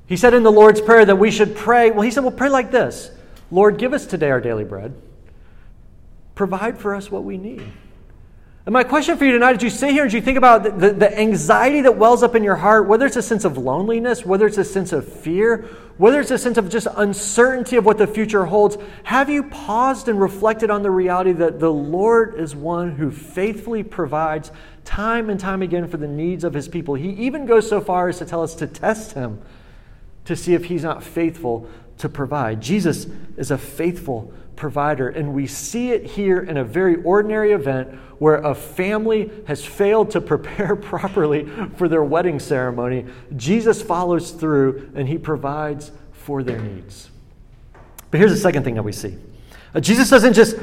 He 0.05 0.17
said 0.17 0.33
in 0.33 0.43
the 0.43 0.51
Lord's 0.51 0.81
Prayer 0.81 1.05
that 1.05 1.15
we 1.15 1.31
should 1.31 1.55
pray. 1.55 1.89
Well, 1.89 2.01
he 2.01 2.11
said, 2.11 2.23
Well, 2.23 2.33
pray 2.33 2.49
like 2.49 2.71
this 2.71 3.09
Lord, 3.49 3.77
give 3.77 3.93
us 3.93 4.05
today 4.05 4.29
our 4.29 4.41
daily 4.41 4.65
bread. 4.65 4.93
Provide 6.35 6.77
for 6.77 6.95
us 6.95 7.11
what 7.11 7.23
we 7.23 7.37
need. 7.37 7.63
And 8.65 8.71
my 8.71 8.85
question 8.85 9.17
for 9.17 9.25
you 9.25 9.33
tonight, 9.33 9.57
as 9.57 9.63
you 9.63 9.69
sit 9.69 9.91
here 9.91 10.03
and 10.03 10.13
you 10.13 10.21
think 10.21 10.37
about 10.37 10.63
the, 10.63 10.71
the, 10.71 10.93
the, 10.93 11.19
anxiety 11.19 11.81
that 11.81 11.97
wells 11.97 12.23
up 12.23 12.33
in 12.33 12.45
your 12.45 12.55
heart, 12.55 12.87
whether 12.87 13.05
it's 13.05 13.17
a 13.17 13.21
sense 13.21 13.43
of 13.43 13.57
loneliness, 13.57 14.25
whether 14.25 14.47
it's 14.47 14.57
a 14.57 14.63
sense 14.63 14.93
of 14.93 15.05
fear, 15.05 15.67
whether 15.97 16.21
it's 16.21 16.31
a 16.31 16.37
sense 16.37 16.57
of 16.57 16.69
just 16.69 16.87
uncertainty 16.95 17.75
of 17.75 17.85
what 17.85 17.97
the 17.97 18.07
future 18.07 18.45
holds, 18.45 18.77
have 19.03 19.29
you 19.29 19.43
paused 19.43 20.07
and 20.07 20.19
reflected 20.19 20.69
on 20.69 20.81
the 20.81 20.89
reality 20.89 21.33
that 21.33 21.59
the 21.59 21.73
Lord 21.73 22.39
is 22.39 22.55
one 22.55 22.91
who 22.91 23.11
faithfully 23.11 23.83
provides 23.83 24.49
time 24.85 25.29
and 25.29 25.37
time 25.37 25.61
again 25.61 25.89
for 25.89 25.97
the 25.97 26.07
needs 26.07 26.45
of 26.45 26.53
his 26.53 26.69
people? 26.69 26.95
He 26.95 27.09
even 27.09 27.45
goes 27.45 27.67
so 27.67 27.81
far 27.81 28.07
as 28.07 28.17
to 28.19 28.25
tell 28.25 28.41
us 28.41 28.55
to 28.55 28.67
test 28.67 29.11
him 29.11 29.41
to 30.23 30.37
see 30.37 30.53
if 30.53 30.65
he's 30.65 30.83
not 30.83 31.03
faithful 31.03 31.69
to 31.97 32.07
provide. 32.07 32.61
Jesus 32.61 33.07
is 33.35 33.51
a 33.51 33.57
faithful 33.57 34.31
provider, 34.63 35.09
and 35.09 35.33
we 35.33 35.45
see 35.45 35.91
it 35.91 36.05
here 36.05 36.39
in 36.39 36.55
a 36.55 36.63
very 36.63 36.95
ordinary 37.03 37.51
event 37.51 37.89
where 38.17 38.35
a 38.35 38.55
family 38.55 39.29
has 39.45 39.65
failed 39.65 40.09
to 40.09 40.21
prepare 40.33 40.73
properly 40.73 41.45
for 41.75 41.89
their 41.89 42.01
wedding 42.01 42.39
ceremony. 42.39 43.05
Jesus 43.35 43.81
follows 43.81 44.31
through 44.31 44.89
and 44.95 45.05
he 45.05 45.17
provides 45.17 45.91
for 46.13 46.43
their 46.43 46.59
needs. 46.59 47.11
But 48.09 48.21
here's 48.21 48.31
the 48.31 48.37
second 48.37 48.63
thing 48.63 48.75
that 48.75 48.83
we 48.83 48.93
see 48.93 49.17
uh, 49.75 49.81
Jesus 49.81 50.09
doesn't 50.09 50.31
just 50.31 50.55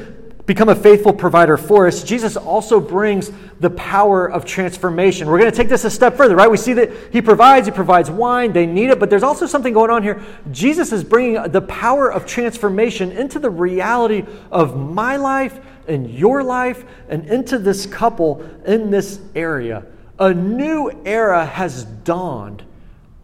become 0.45 0.69
a 0.69 0.75
faithful 0.75 1.13
provider 1.13 1.57
for 1.57 1.87
us, 1.87 2.03
Jesus 2.03 2.35
also 2.35 2.79
brings 2.79 3.31
the 3.59 3.69
power 3.69 4.29
of 4.29 4.43
transformation. 4.43 5.27
We're 5.27 5.39
going 5.39 5.51
to 5.51 5.55
take 5.55 5.69
this 5.69 5.85
a 5.85 5.89
step 5.89 6.17
further, 6.17 6.35
right? 6.35 6.49
We 6.49 6.57
see 6.57 6.73
that 6.73 6.91
He 7.11 7.21
provides, 7.21 7.67
He 7.67 7.71
provides 7.71 8.09
wine, 8.09 8.51
they 8.53 8.65
need 8.65 8.89
it, 8.89 8.99
but 8.99 9.09
there's 9.09 9.23
also 9.23 9.45
something 9.45 9.73
going 9.73 9.91
on 9.91 10.03
here. 10.03 10.21
Jesus 10.51 10.91
is 10.91 11.03
bringing 11.03 11.41
the 11.51 11.61
power 11.61 12.11
of 12.11 12.25
transformation 12.25 13.11
into 13.11 13.39
the 13.39 13.49
reality 13.49 14.25
of 14.51 14.77
my 14.77 15.15
life 15.15 15.59
and 15.87 16.09
your 16.09 16.43
life 16.43 16.85
and 17.09 17.25
into 17.27 17.57
this 17.57 17.85
couple 17.85 18.41
in 18.65 18.89
this 18.89 19.21
area. 19.35 19.85
A 20.19 20.33
new 20.33 20.91
era 21.05 21.45
has 21.45 21.83
dawned 21.83 22.63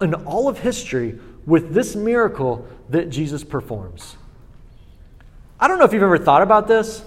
in 0.02 0.14
all 0.14 0.48
of 0.48 0.60
history 0.60 1.20
with 1.46 1.74
this 1.74 1.96
miracle 1.96 2.68
that 2.90 3.10
Jesus 3.10 3.44
performs. 3.44 4.18
I 5.60 5.68
don't 5.68 5.80
know 5.80 5.86
if 5.86 5.94
you've 5.94 6.04
ever 6.04 6.20
thought 6.20 6.44
about 6.44 6.68
this, 6.68 7.04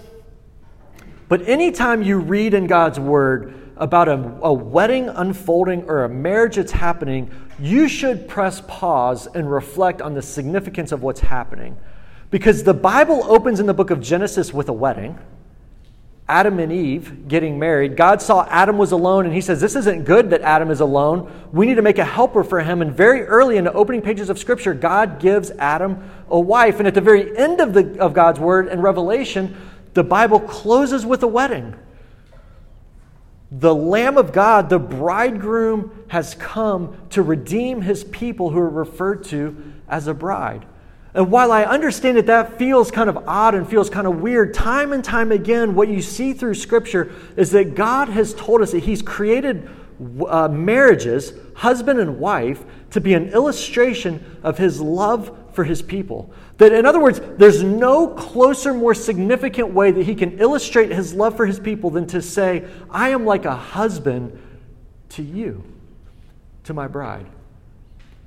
but 1.29 1.47
anytime 1.47 2.03
you 2.03 2.17
read 2.17 2.53
in 2.53 2.67
God's 2.67 2.99
Word 2.99 3.53
about 3.77 4.09
a, 4.09 4.37
a, 4.43 4.51
wedding 4.51 5.07
unfolding 5.07 5.83
or 5.83 6.03
a 6.03 6.09
marriage 6.09 6.57
that's 6.57 6.73
happening, 6.73 7.31
you 7.59 7.87
should 7.87 8.27
press 8.27 8.61
pause 8.67 9.25
and 9.27 9.49
reflect 9.49 10.01
on 10.01 10.13
the 10.13 10.21
significance 10.21 10.91
of 10.91 11.01
what's 11.01 11.21
happening. 11.21 11.77
Because 12.29 12.63
the 12.63 12.73
Bible 12.73 13.23
opens 13.23 13.61
in 13.61 13.67
the 13.67 13.73
book 13.73 13.89
of 13.89 14.01
Genesis 14.01 14.53
with 14.53 14.67
a 14.67 14.73
wedding. 14.73 15.17
Adam 16.27 16.59
and 16.59 16.71
Eve 16.71 17.27
getting 17.27 17.59
married. 17.59 17.97
God 17.97 18.21
saw 18.21 18.45
Adam 18.49 18.77
was 18.77 18.91
alone 18.91 19.25
and 19.25 19.33
he 19.33 19.41
says, 19.41 19.59
This 19.59 19.75
isn't 19.75 20.05
good 20.05 20.29
that 20.29 20.41
Adam 20.41 20.71
is 20.71 20.79
alone. 20.79 21.31
We 21.51 21.65
need 21.65 21.75
to 21.75 21.81
make 21.81 21.97
a 21.97 22.05
helper 22.05 22.43
for 22.43 22.61
him. 22.61 22.81
And 22.81 22.95
very 22.95 23.23
early 23.23 23.57
in 23.57 23.65
the 23.65 23.73
opening 23.73 24.01
pages 24.01 24.29
of 24.29 24.39
Scripture, 24.39 24.73
God 24.73 25.19
gives 25.19 25.51
Adam 25.51 26.09
a 26.29 26.39
wife. 26.39 26.79
And 26.79 26.87
at 26.87 26.93
the 26.93 27.01
very 27.01 27.37
end 27.37 27.59
of, 27.59 27.73
the, 27.73 27.99
of 27.99 28.13
God's 28.13 28.39
word 28.39 28.67
in 28.69 28.81
Revelation, 28.81 29.57
the 29.93 30.03
Bible 30.03 30.39
closes 30.39 31.05
with 31.05 31.21
a 31.23 31.27
wedding. 31.27 31.75
The 33.51 33.75
Lamb 33.75 34.17
of 34.17 34.31
God, 34.31 34.69
the 34.69 34.79
bridegroom, 34.79 36.05
has 36.07 36.35
come 36.35 36.95
to 37.09 37.21
redeem 37.21 37.81
his 37.81 38.05
people 38.05 38.51
who 38.51 38.59
are 38.59 38.69
referred 38.69 39.25
to 39.25 39.73
as 39.89 40.07
a 40.07 40.13
bride. 40.13 40.65
And 41.13 41.29
while 41.29 41.51
I 41.51 41.63
understand 41.63 42.17
that 42.17 42.27
that 42.27 42.57
feels 42.57 42.89
kind 42.89 43.09
of 43.09 43.27
odd 43.27 43.53
and 43.53 43.67
feels 43.69 43.89
kind 43.89 44.07
of 44.07 44.21
weird, 44.21 44.53
time 44.53 44.93
and 44.93 45.03
time 45.03 45.31
again, 45.31 45.75
what 45.75 45.89
you 45.89 46.01
see 46.01 46.33
through 46.33 46.53
Scripture 46.53 47.11
is 47.35 47.51
that 47.51 47.75
God 47.75 48.07
has 48.09 48.33
told 48.33 48.61
us 48.61 48.71
that 48.71 48.83
He's 48.83 49.01
created 49.01 49.69
uh, 50.27 50.47
marriages, 50.47 51.33
husband 51.55 51.99
and 51.99 52.17
wife, 52.17 52.63
to 52.91 53.01
be 53.01 53.13
an 53.13 53.29
illustration 53.29 54.39
of 54.41 54.57
His 54.57 54.79
love 54.79 55.37
for 55.53 55.65
His 55.65 55.81
people. 55.81 56.33
That, 56.57 56.71
in 56.71 56.85
other 56.85 57.01
words, 57.01 57.19
there's 57.37 57.61
no 57.61 58.07
closer, 58.07 58.73
more 58.73 58.93
significant 58.93 59.73
way 59.73 59.91
that 59.91 60.03
He 60.03 60.15
can 60.15 60.39
illustrate 60.39 60.91
His 60.91 61.13
love 61.13 61.35
for 61.35 61.45
His 61.45 61.59
people 61.59 61.89
than 61.89 62.07
to 62.07 62.21
say, 62.21 62.65
I 62.89 63.09
am 63.09 63.25
like 63.25 63.43
a 63.43 63.55
husband 63.55 64.39
to 65.09 65.23
you, 65.23 65.61
to 66.63 66.73
my 66.73 66.87
bride. 66.87 67.25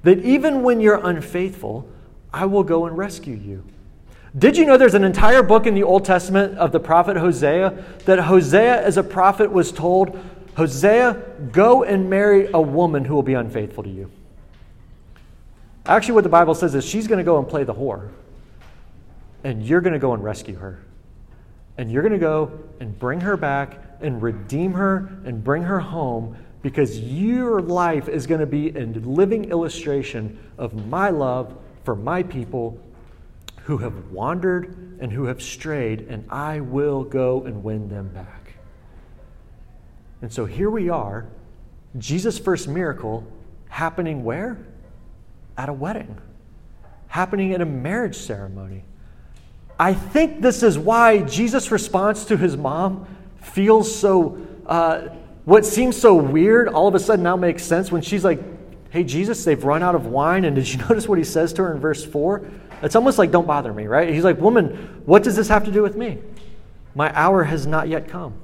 That 0.03 0.19
even 0.19 0.62
when 0.62 0.81
you're 0.81 1.00
unfaithful, 1.07 1.88
I 2.35 2.47
will 2.47 2.64
go 2.64 2.87
and 2.87 2.99
rescue 2.99 3.37
you. 3.37 3.64
Did 4.37 4.57
you 4.57 4.67
know 4.67 4.76
there's 4.76 4.95
an 4.95 5.05
entire 5.05 5.45
book 5.45 5.67
in 5.67 5.75
the 5.75 5.85
Old 5.85 6.05
Testament 6.05 6.59
of 6.59 6.73
the 6.73 6.81
prophet 6.81 7.17
Hosea 7.17 7.85
that 8.07 8.19
Hosea, 8.19 8.83
as 8.83 8.97
a 8.97 9.05
prophet, 9.05 9.53
was 9.53 9.71
told, 9.71 10.19
Hosea, 10.57 11.12
go 11.53 11.85
and 11.85 12.11
marry 12.11 12.50
a 12.53 12.61
woman 12.61 13.05
who 13.05 13.14
will 13.14 13.23
be 13.23 13.35
unfaithful 13.35 13.85
to 13.85 13.88
you? 13.88 14.11
Actually, 15.87 16.14
what 16.14 16.25
the 16.25 16.31
Bible 16.31 16.57
says 16.57 16.75
is 16.75 16.85
she's 16.85 17.07
going 17.07 17.19
to 17.19 17.25
go 17.25 17.38
and 17.38 17.49
play 17.49 17.62
the 17.62 17.75
whore, 17.75 18.09
and 19.45 19.62
you're 19.62 19.81
going 19.81 19.93
to 19.93 20.00
go 20.00 20.12
and 20.12 20.25
rescue 20.25 20.57
her. 20.57 20.81
And 21.79 21.88
you're 21.88 22.03
going 22.03 22.12
to 22.12 22.19
go 22.19 22.50
and 22.81 22.99
bring 22.99 23.21
her 23.21 23.37
back 23.37 23.79
and 24.00 24.21
redeem 24.21 24.73
her 24.73 25.09
and 25.25 25.45
bring 25.45 25.62
her 25.62 25.79
home 25.79 26.37
because 26.62 26.99
your 26.99 27.62
life 27.62 28.09
is 28.09 28.26
going 28.26 28.41
to 28.41 28.47
be 28.47 28.71
a 28.71 28.87
living 28.87 29.53
illustration 29.53 30.37
of 30.59 30.88
my 30.88 31.11
love 31.11 31.57
for 31.85 31.95
my 31.95 32.23
people 32.23 32.79
who 33.64 33.79
have 33.79 34.11
wandered 34.11 34.99
and 35.00 35.12
who 35.12 35.25
have 35.25 35.43
strayed, 35.43 36.00
and 36.09 36.25
I 36.31 36.61
will 36.61 37.05
go 37.05 37.45
and 37.45 37.62
win 37.62 37.88
them 37.88 38.09
back. 38.09 38.55
And 40.23 40.33
so 40.33 40.45
here 40.45 40.71
we 40.71 40.88
are, 40.88 41.26
Jesus' 41.99 42.38
first 42.38 42.69
miracle 42.69 43.25
happening 43.69 44.25
where? 44.25 44.59
At 45.57 45.69
a 45.69 45.73
wedding, 45.73 46.19
happening 47.09 47.53
at 47.55 47.61
a 47.61 47.67
marriage 47.67 48.17
ceremony. 48.17 48.85
I 49.79 49.95
think 49.95 50.41
this 50.41 50.62
is 50.62 50.79
why 50.79 51.23
Jesus' 51.23 51.71
response 51.71 52.25
to 52.26 52.37
his 52.37 52.57
mom 52.57 53.07
feels 53.41 53.95
so, 53.95 54.38
uh, 54.67 55.09
what 55.45 55.67
seems 55.67 56.00
so 56.00 56.14
weird, 56.14 56.69
all 56.69 56.88
of 56.88 56.95
a 56.95 57.00
sudden 57.00 57.23
now 57.23 57.37
makes 57.37 57.64
sense 57.64 57.91
when 57.91 58.03
she's 58.03 58.25
like, 58.25 58.41
Hey, 58.94 59.02
Jesus, 59.02 59.42
they've 59.42 59.64
run 59.64 59.82
out 59.82 59.96
of 59.96 60.06
wine. 60.06 60.44
And 60.44 60.54
did 60.54 60.72
you 60.72 60.78
notice 60.88 61.08
what 61.08 61.18
he 61.18 61.24
says 61.24 61.52
to 61.54 61.64
her 61.64 61.74
in 61.74 61.80
verse 61.80 62.04
4? 62.04 62.48
It's 62.80 62.94
almost 62.94 63.18
like, 63.18 63.32
Don't 63.32 63.44
bother 63.44 63.72
me, 63.72 63.88
right? 63.88 64.08
He's 64.08 64.22
like, 64.22 64.38
Woman, 64.40 65.02
what 65.04 65.24
does 65.24 65.34
this 65.34 65.48
have 65.48 65.64
to 65.64 65.72
do 65.72 65.82
with 65.82 65.96
me? 65.96 66.18
My 66.94 67.12
hour 67.18 67.42
has 67.42 67.66
not 67.66 67.88
yet 67.88 68.06
come. 68.06 68.34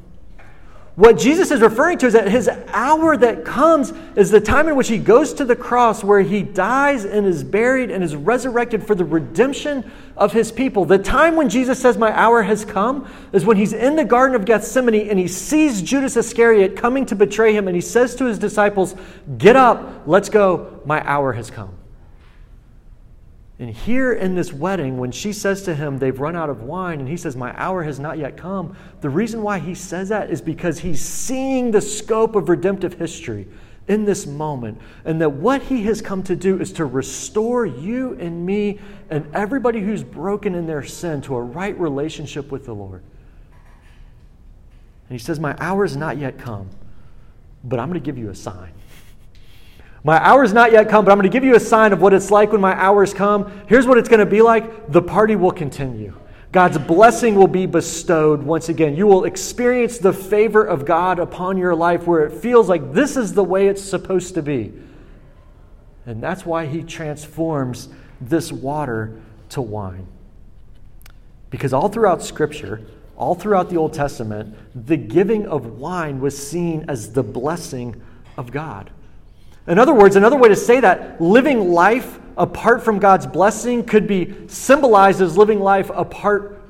What 1.01 1.17
Jesus 1.17 1.51
is 1.51 1.63
referring 1.63 1.97
to 2.01 2.09
is 2.09 2.13
that 2.13 2.29
his 2.29 2.47
hour 2.75 3.17
that 3.17 3.43
comes 3.43 3.95
is 4.17 4.31
the 4.31 4.39
time 4.39 4.69
in 4.69 4.77
which 4.77 4.89
he 4.89 4.99
goes 4.99 5.33
to 5.33 5.47
the 5.47 5.57
cross 5.57 6.05
where 6.05 6.21
he 6.21 6.43
dies 6.43 7.07
and 7.07 7.27
is 7.27 7.43
buried 7.43 7.91
and 7.91 8.05
is 8.05 8.15
resurrected 8.15 8.87
for 8.87 8.95
the 8.95 9.07
redemption 9.07 9.91
of 10.15 10.35
his 10.35 10.53
people. 10.53 10.85
The 10.85 10.99
time 10.99 11.37
when 11.37 11.49
Jesus 11.49 11.81
says, 11.81 11.97
My 11.97 12.15
hour 12.15 12.43
has 12.43 12.67
come, 12.67 13.11
is 13.33 13.47
when 13.47 13.57
he's 13.57 13.73
in 13.73 13.97
the 13.97 14.05
Garden 14.05 14.37
of 14.37 14.45
Gethsemane 14.45 15.09
and 15.09 15.19
he 15.19 15.27
sees 15.27 15.81
Judas 15.81 16.19
Iscariot 16.19 16.77
coming 16.77 17.07
to 17.07 17.17
betray 17.17 17.57
him 17.57 17.67
and 17.67 17.75
he 17.75 17.81
says 17.81 18.15
to 18.17 18.27
his 18.27 18.39
disciples, 18.39 18.95
Get 19.39 19.57
up, 19.57 20.03
let's 20.05 20.29
go, 20.29 20.83
my 20.85 21.03
hour 21.09 21.33
has 21.33 21.51
come. 21.51 21.80
And 23.61 23.69
here 23.69 24.15
in 24.15 24.35
this 24.35 24.55
wedding, 24.55 24.97
when 24.97 25.13
she 25.13 25.35
says 25.35 25.63
to 25.65 25.75
him, 25.75 25.99
They've 25.99 26.19
run 26.19 26.35
out 26.35 26.49
of 26.49 26.63
wine, 26.63 26.99
and 26.99 27.07
he 27.07 27.19
says, 27.19 27.37
My 27.37 27.55
hour 27.61 27.83
has 27.83 28.01
not 28.01 28.17
yet 28.17 28.39
come, 28.39 28.75
the 29.03 29.11
reason 29.11 29.43
why 29.43 29.59
he 29.59 29.75
says 29.75 30.09
that 30.09 30.31
is 30.31 30.41
because 30.41 30.79
he's 30.79 31.05
seeing 31.05 31.71
the 31.71 31.83
scope 31.83 32.37
of 32.37 32.49
redemptive 32.49 32.95
history 32.95 33.47
in 33.87 34.07
this 34.07 34.27
moment. 34.27 34.81
And 35.05 35.21
that 35.21 35.33
what 35.33 35.61
he 35.61 35.83
has 35.83 36.01
come 36.01 36.23
to 36.23 36.35
do 36.35 36.59
is 36.59 36.73
to 36.75 36.87
restore 36.87 37.67
you 37.67 38.17
and 38.19 38.47
me 38.47 38.81
and 39.11 39.29
everybody 39.35 39.81
who's 39.81 40.03
broken 40.03 40.55
in 40.55 40.67
their 40.67 40.83
sin 40.83 41.21
to 41.23 41.37
a 41.37 41.43
right 41.43 41.79
relationship 41.79 42.51
with 42.51 42.65
the 42.65 42.75
Lord. 42.75 43.03
And 45.11 45.19
he 45.19 45.23
says, 45.23 45.39
My 45.39 45.55
hour 45.61 45.85
has 45.85 45.97
not 45.97 46.17
yet 46.17 46.39
come, 46.39 46.71
but 47.63 47.79
I'm 47.79 47.91
going 47.91 48.01
to 48.01 48.05
give 48.05 48.17
you 48.17 48.31
a 48.31 48.35
sign. 48.35 48.73
My 50.03 50.19
hour's 50.19 50.53
not 50.53 50.73
yet 50.73 50.89
come, 50.89 51.05
but 51.05 51.11
I'm 51.11 51.19
going 51.19 51.31
to 51.31 51.33
give 51.33 51.45
you 51.45 51.57
a 51.57 51.61
sign 51.61 51.93
of 51.93 52.01
what 52.01 52.15
it's 52.15 52.31
like 52.31 52.53
when 52.53 52.61
my 52.61 52.75
hours 52.75 53.13
come. 53.13 53.53
Here's 53.67 53.87
what 53.87 53.99
it's 53.99 54.09
going 54.09 54.21
to 54.21 54.27
be 54.27 54.41
like 54.41 54.91
the 54.91 55.03
party 55.03 55.37
will 55.37 55.51
continue. 55.51 56.15
God's 56.53 56.79
blessing 56.79 57.37
will 57.37 57.47
be 57.47 57.67
bestowed 57.67 58.43
once 58.43 58.69
again. 58.69 58.97
You 58.97 59.07
will 59.07 59.25
experience 59.25 59.99
the 59.99 60.13
favor 60.13 60.65
of 60.65 60.85
God 60.85 61.21
upon 61.21 61.59
your 61.59 61.77
life 61.77 62.07
where 62.07 62.27
it 62.27 62.33
feels 62.33 62.69
like 62.69 62.93
this 62.93 63.17
is 63.17 63.35
the 63.35 63.45
way 63.45 63.69
it's 63.69 63.83
supposed 63.83 64.35
to 64.35 64.43
be. 64.43 64.73
And 66.07 66.21
that's 66.21 66.45
why 66.45 66.67
He 66.67 66.83
transforms 66.83 67.89
this 68.21 68.51
water 68.51 69.21
to 69.51 69.63
wine. 69.63 70.09
Because 71.51 71.73
all 71.73 71.89
throughout 71.89 72.23
Scripture, 72.23 72.85
all 73.17 73.35
throughout 73.35 73.71
the 73.71 73.77
Old 73.77 73.93
Testament, 73.93 74.57
the 74.75 74.97
giving 74.97 75.47
of 75.47 75.79
wine 75.79 76.21
was 76.21 76.37
seen 76.37 76.85
as 76.89 77.13
the 77.13 77.23
blessing 77.23 78.01
of 78.37 78.51
God. 78.51 78.91
In 79.67 79.79
other 79.79 79.93
words, 79.93 80.17
another 80.17 80.37
way 80.37 80.49
to 80.49 80.57
say 80.57 80.81
that, 80.81 81.21
living 81.21 81.71
life 81.71 82.19
apart 82.37 82.83
from 82.83 82.99
God's 82.99 83.27
blessing 83.27 83.85
could 83.85 84.07
be 84.07 84.49
symbolized 84.49 85.21
as 85.21 85.37
living 85.37 85.61
life 85.61 85.91
apart, 85.95 86.63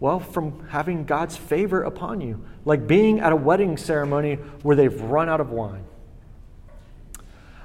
well, 0.00 0.20
from 0.20 0.66
having 0.68 1.04
God's 1.04 1.36
favor 1.36 1.82
upon 1.82 2.20
you, 2.20 2.44
like 2.64 2.86
being 2.86 3.20
at 3.20 3.32
a 3.32 3.36
wedding 3.36 3.76
ceremony 3.76 4.34
where 4.62 4.76
they've 4.76 5.00
run 5.00 5.28
out 5.28 5.40
of 5.40 5.50
wine. 5.50 5.84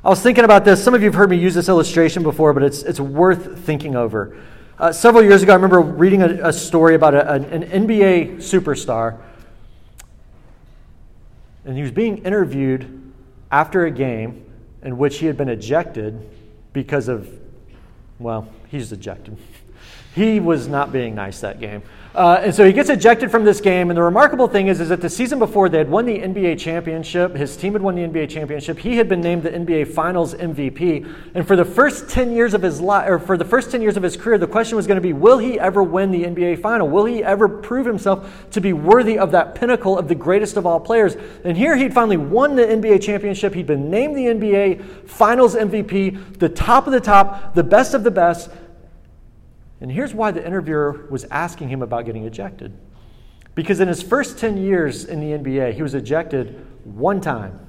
I 0.04 0.08
was 0.08 0.22
thinking 0.22 0.46
about 0.46 0.64
this. 0.64 0.82
Some 0.82 0.94
of 0.94 1.02
you 1.02 1.08
have 1.08 1.16
heard 1.16 1.30
me 1.30 1.38
use 1.38 1.54
this 1.54 1.68
illustration 1.68 2.24
before, 2.24 2.54
but 2.54 2.64
it's, 2.64 2.84
it's 2.84 3.02
worth 3.02 3.60
thinking 3.60 3.98
over. 3.98 4.38
Uh, 4.78 4.94
several 4.94 5.22
years 5.22 5.44
ago, 5.44 5.52
I 5.52 5.56
remember 5.56 5.82
reading 5.82 6.22
a, 6.22 6.48
a 6.48 6.54
story 6.54 6.96
about 6.96 7.14
a, 7.14 7.34
an 7.34 7.64
NBA 7.64 8.38
superstar, 8.38 9.20
and 11.66 11.76
he 11.76 11.82
was 11.82 11.92
being 11.92 12.20
interviewed 12.20 12.99
after 13.52 13.86
a 13.86 13.92
game 13.92 14.46
in 14.84 14.98
which 14.98 15.18
he 15.20 15.26
had 15.26 15.38
been 15.38 15.50
ejected 15.50 16.20
because 16.74 17.08
of, 17.08 17.30
well, 18.20 18.48
he's 18.68 18.92
ejected. 18.92 19.38
He 20.16 20.40
was 20.40 20.68
not 20.68 20.92
being 20.92 21.14
nice 21.14 21.40
that 21.42 21.60
game. 21.60 21.84
Uh, 22.16 22.42
and 22.42 22.56
so 22.56 22.66
he 22.66 22.74
gets 22.74 22.90
ejected 22.90 23.30
from 23.30 23.44
this 23.44 23.62
game. 23.62 23.92
And 23.92 23.98
the 23.98 24.02
remarkable 24.02 24.48
thing 24.48 24.68
is, 24.68 24.80
is 24.80 24.90
that 24.90 25.00
the 25.00 25.10
season 25.10 25.38
before 25.38 25.70
they 25.70 25.78
had 25.78 25.90
won 25.90 26.06
the 26.06 26.18
NBA 26.18 26.58
championship. 26.58 27.36
His 27.36 27.56
team 27.56 27.74
had 27.74 27.84
won 27.84 27.96
the 27.96 28.02
NBA 28.02 28.30
championship. 28.30 28.80
He 28.80 28.98
had 28.98 29.08
been 29.08 29.22
named 29.22 29.44
the 29.44 29.52
NBA 29.52 29.94
Finals 29.94 30.34
MVP. 30.34 31.08
And 31.36 31.48
for 31.48 31.56
the 31.56 31.66
first 31.66 32.10
ten 32.10 32.32
years 32.32 32.56
of 32.56 32.64
his 32.64 32.82
life, 32.82 33.08
or 33.08 33.20
for 33.20 33.38
the 33.38 33.46
first 33.46 33.70
ten 33.70 33.82
years 33.82 33.96
of 33.96 34.02
his 34.02 34.18
career, 34.18 34.40
the 34.40 34.48
question 34.48 34.76
was 34.76 34.88
going 34.88 34.96
to 34.98 35.02
be: 35.02 35.14
Will 35.14 35.38
he 35.38 35.60
ever 35.60 35.84
win 35.84 36.10
the 36.10 36.24
NBA 36.24 36.62
Final? 36.62 36.90
Will 36.90 37.06
he 37.06 37.24
ever 37.24 37.48
prove 37.48 37.86
himself 37.86 38.50
to 38.52 38.60
be 38.60 38.74
worthy 38.74 39.20
of 39.20 39.32
that 39.32 39.54
pinnacle 39.54 39.98
of 39.98 40.08
the 40.08 40.16
greatest 40.16 40.58
of 40.58 40.66
all 40.66 40.80
players? 40.80 41.16
And 41.44 41.56
here 41.56 41.76
he'd 41.76 41.94
finally 41.94 42.18
won 42.18 42.56
the 42.56 42.66
NBA 42.66 43.04
championship. 43.04 43.54
He'd 43.54 43.68
been 43.68 43.92
named 43.92 44.18
the 44.18 44.26
NBA 44.26 45.08
Finals 45.08 45.56
MVP, 45.56 46.40
the 46.40 46.50
top 46.50 46.88
of 46.88 46.94
the 46.94 47.00
top, 47.00 47.54
the 47.54 47.64
best 47.64 47.94
of 47.94 48.04
the 48.04 48.12
best. 48.12 48.50
And 49.82 49.92
here's 49.92 50.14
why 50.14 50.32
the 50.32 50.46
interviewer 50.46 51.08
was 51.10 51.26
asking 51.26 51.70
him 51.70 51.82
about 51.82 52.06
getting 52.06 52.26
ejected. 52.26 52.78
Because 53.56 53.80
in 53.80 53.88
his 53.88 54.02
first 54.02 54.38
10 54.38 54.58
years 54.58 55.06
in 55.06 55.20
the 55.20 55.38
NBA, 55.38 55.74
he 55.74 55.82
was 55.82 55.96
ejected 55.96 56.66
one 56.84 57.22
time 57.22 57.68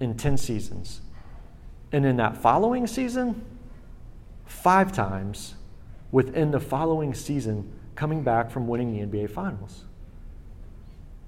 in 0.00 0.16
10 0.16 0.36
seasons. 0.36 1.00
And 1.90 2.04
in 2.04 2.16
that 2.16 2.36
following 2.36 2.86
season, 2.86 3.44
five 4.46 4.92
times 4.92 5.54
within 6.10 6.50
the 6.50 6.60
following 6.60 7.14
season, 7.14 7.72
coming 7.94 8.22
back 8.22 8.50
from 8.50 8.66
winning 8.66 8.92
the 8.92 9.06
NBA 9.06 9.30
Finals. 9.30 9.84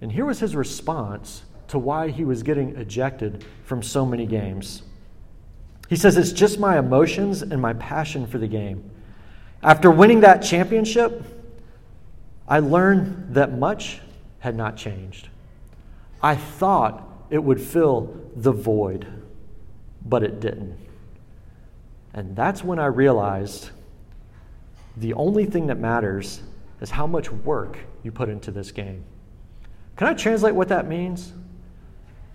And 0.01 0.13
here 0.13 0.25
was 0.25 0.41
his 0.41 0.55
response 0.55 1.45
to 1.69 1.79
why 1.79 2.11
he 2.11 2.25
was 2.25 2.43
getting 2.43 2.77
ejected 2.77 3.45
from 3.65 3.83
so 3.83 4.05
many 4.05 4.27
games. 4.27 4.83
He 5.89 5.97
says, 5.97 6.17
It's 6.17 6.33
just 6.33 6.59
my 6.59 6.79
emotions 6.79 7.43
and 7.43 7.61
my 7.61 7.73
passion 7.75 8.27
for 8.27 8.39
the 8.39 8.49
game. 8.49 8.91
After 9.65 9.91
winning 9.91 10.21
that 10.21 10.43
championship, 10.43 11.23
I 12.47 12.59
learned 12.59 13.35
that 13.35 13.59
much 13.59 14.01
had 14.41 14.55
not 14.55 14.77
changed. 14.77 15.31
I 16.23 16.35
thought 16.37 17.09
it 17.31 17.43
would 17.43 17.59
fill 17.59 18.15
the 18.37 18.53
void, 18.53 19.07
but 20.05 20.23
it 20.23 20.39
didn't. 20.39 20.77
And 22.13 22.37
that's 22.37 22.63
when 22.63 22.79
I 22.79 22.87
realized 22.87 23.71
the 24.99 25.15
only 25.15 25.47
thing 25.47 25.69
that 25.69 25.79
matters 25.79 26.43
is 26.83 26.91
how 26.91 27.07
much 27.07 27.33
work 27.33 27.79
you 28.03 28.13
put 28.13 28.29
into 28.29 28.51
this 28.51 28.71
game. 28.71 29.03
Can 29.97 30.09
I 30.09 30.13
translate 30.13 30.55
what 30.55 30.69
that 30.69 30.87
means? 30.87 31.33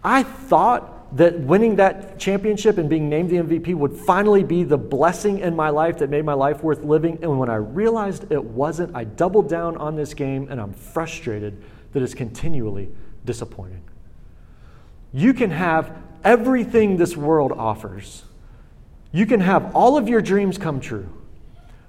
I 0.03 0.23
thought 0.23 0.98
that 1.13 1.39
winning 1.39 1.77
that 1.77 2.19
championship 2.19 2.77
and 2.77 2.89
being 2.89 3.09
named 3.09 3.29
the 3.29 3.37
MVP 3.37 3.73
would 3.73 3.93
finally 3.93 4.43
be 4.43 4.63
the 4.63 4.77
blessing 4.77 5.39
in 5.39 5.55
my 5.55 5.69
life 5.69 5.97
that 5.99 6.09
made 6.09 6.23
my 6.23 6.33
life 6.33 6.63
worth 6.63 6.83
living. 6.83 7.19
And 7.21 7.39
when 7.39 7.49
I 7.49 7.55
realized 7.55 8.31
it 8.31 8.43
wasn't, 8.43 8.95
I 8.95 9.05
doubled 9.05 9.49
down 9.49 9.75
on 9.77 9.95
this 9.95 10.13
game 10.13 10.47
and 10.51 10.61
I'm 10.61 10.73
frustrated 10.73 11.61
that 11.93 12.03
it's 12.03 12.13
continually 12.13 12.89
disappointing. 13.25 13.81
You 15.11 15.33
can 15.33 15.49
have 15.49 15.97
everything 16.23 16.97
this 16.97 17.17
world 17.17 17.51
offers, 17.51 18.23
you 19.11 19.25
can 19.25 19.39
have 19.39 19.75
all 19.75 19.97
of 19.97 20.07
your 20.07 20.21
dreams 20.21 20.59
come 20.59 20.79
true, 20.79 21.09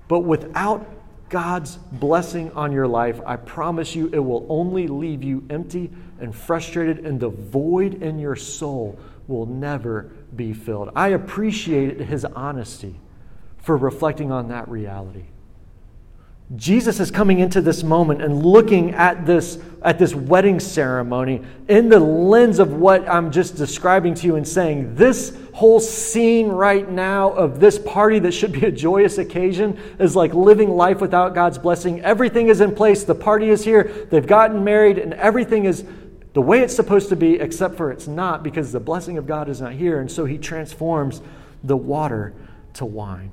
but 0.09 0.20
without 0.20 0.88
God's 1.28 1.76
blessing 1.76 2.50
on 2.52 2.72
your 2.72 2.88
life, 2.88 3.20
I 3.24 3.37
promise 3.37 3.94
you 3.94 4.09
it 4.12 4.18
will 4.18 4.46
only 4.48 4.88
leave 4.88 5.22
you 5.22 5.44
empty 5.48 5.90
and 6.18 6.35
frustrated, 6.35 7.06
and 7.06 7.20
the 7.20 7.28
void 7.28 8.02
in 8.02 8.18
your 8.18 8.37
soul 8.37 8.98
will 9.30 9.46
never 9.46 10.10
be 10.34 10.52
filled. 10.52 10.90
I 10.94 11.08
appreciate 11.08 12.00
his 12.00 12.24
honesty 12.24 13.00
for 13.58 13.76
reflecting 13.76 14.30
on 14.30 14.48
that 14.48 14.68
reality. 14.68 15.24
Jesus 16.56 16.98
is 16.98 17.12
coming 17.12 17.38
into 17.38 17.60
this 17.60 17.84
moment 17.84 18.22
and 18.22 18.44
looking 18.44 18.92
at 18.92 19.24
this, 19.24 19.60
at 19.82 20.00
this 20.00 20.16
wedding 20.16 20.58
ceremony 20.58 21.42
in 21.68 21.88
the 21.88 22.00
lens 22.00 22.58
of 22.58 22.72
what 22.72 23.08
I'm 23.08 23.30
just 23.30 23.54
describing 23.54 24.14
to 24.14 24.26
you 24.26 24.34
and 24.34 24.46
saying, 24.46 24.96
this 24.96 25.38
whole 25.52 25.78
scene 25.78 26.48
right 26.48 26.90
now 26.90 27.30
of 27.30 27.60
this 27.60 27.78
party 27.78 28.18
that 28.20 28.32
should 28.32 28.50
be 28.50 28.66
a 28.66 28.72
joyous 28.72 29.18
occasion 29.18 29.78
is 30.00 30.16
like 30.16 30.34
living 30.34 30.70
life 30.70 31.00
without 31.00 31.36
God's 31.36 31.58
blessing. 31.58 32.00
Everything 32.00 32.48
is 32.48 32.60
in 32.60 32.74
place, 32.74 33.04
the 33.04 33.14
party 33.14 33.50
is 33.50 33.64
here, 33.64 34.08
they've 34.10 34.26
gotten 34.26 34.64
married, 34.64 34.98
and 34.98 35.14
everything 35.14 35.66
is 35.66 35.84
the 36.32 36.42
way 36.42 36.60
it's 36.60 36.74
supposed 36.74 37.08
to 37.08 37.16
be, 37.16 37.34
except 37.34 37.76
for 37.76 37.90
it's 37.90 38.06
not 38.06 38.42
because 38.42 38.72
the 38.72 38.80
blessing 38.80 39.18
of 39.18 39.26
God 39.26 39.48
is 39.48 39.60
not 39.60 39.72
here. 39.72 40.00
And 40.00 40.10
so 40.10 40.24
he 40.24 40.38
transforms 40.38 41.20
the 41.64 41.76
water 41.76 42.32
to 42.74 42.84
wine. 42.84 43.32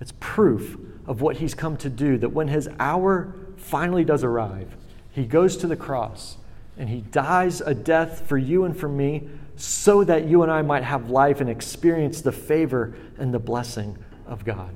It's 0.00 0.12
proof 0.20 0.78
of 1.06 1.20
what 1.20 1.36
he's 1.36 1.54
come 1.54 1.76
to 1.78 1.90
do 1.90 2.18
that 2.18 2.30
when 2.30 2.48
his 2.48 2.68
hour 2.78 3.34
finally 3.56 4.04
does 4.04 4.24
arrive, 4.24 4.76
he 5.10 5.24
goes 5.24 5.56
to 5.58 5.66
the 5.66 5.76
cross 5.76 6.36
and 6.78 6.88
he 6.88 7.00
dies 7.00 7.60
a 7.60 7.74
death 7.74 8.26
for 8.26 8.38
you 8.38 8.64
and 8.64 8.76
for 8.76 8.88
me 8.88 9.28
so 9.56 10.04
that 10.04 10.24
you 10.24 10.42
and 10.42 10.50
I 10.50 10.62
might 10.62 10.84
have 10.84 11.10
life 11.10 11.40
and 11.40 11.50
experience 11.50 12.22
the 12.22 12.32
favor 12.32 12.94
and 13.18 13.34
the 13.34 13.38
blessing 13.38 13.98
of 14.26 14.44
God. 14.44 14.74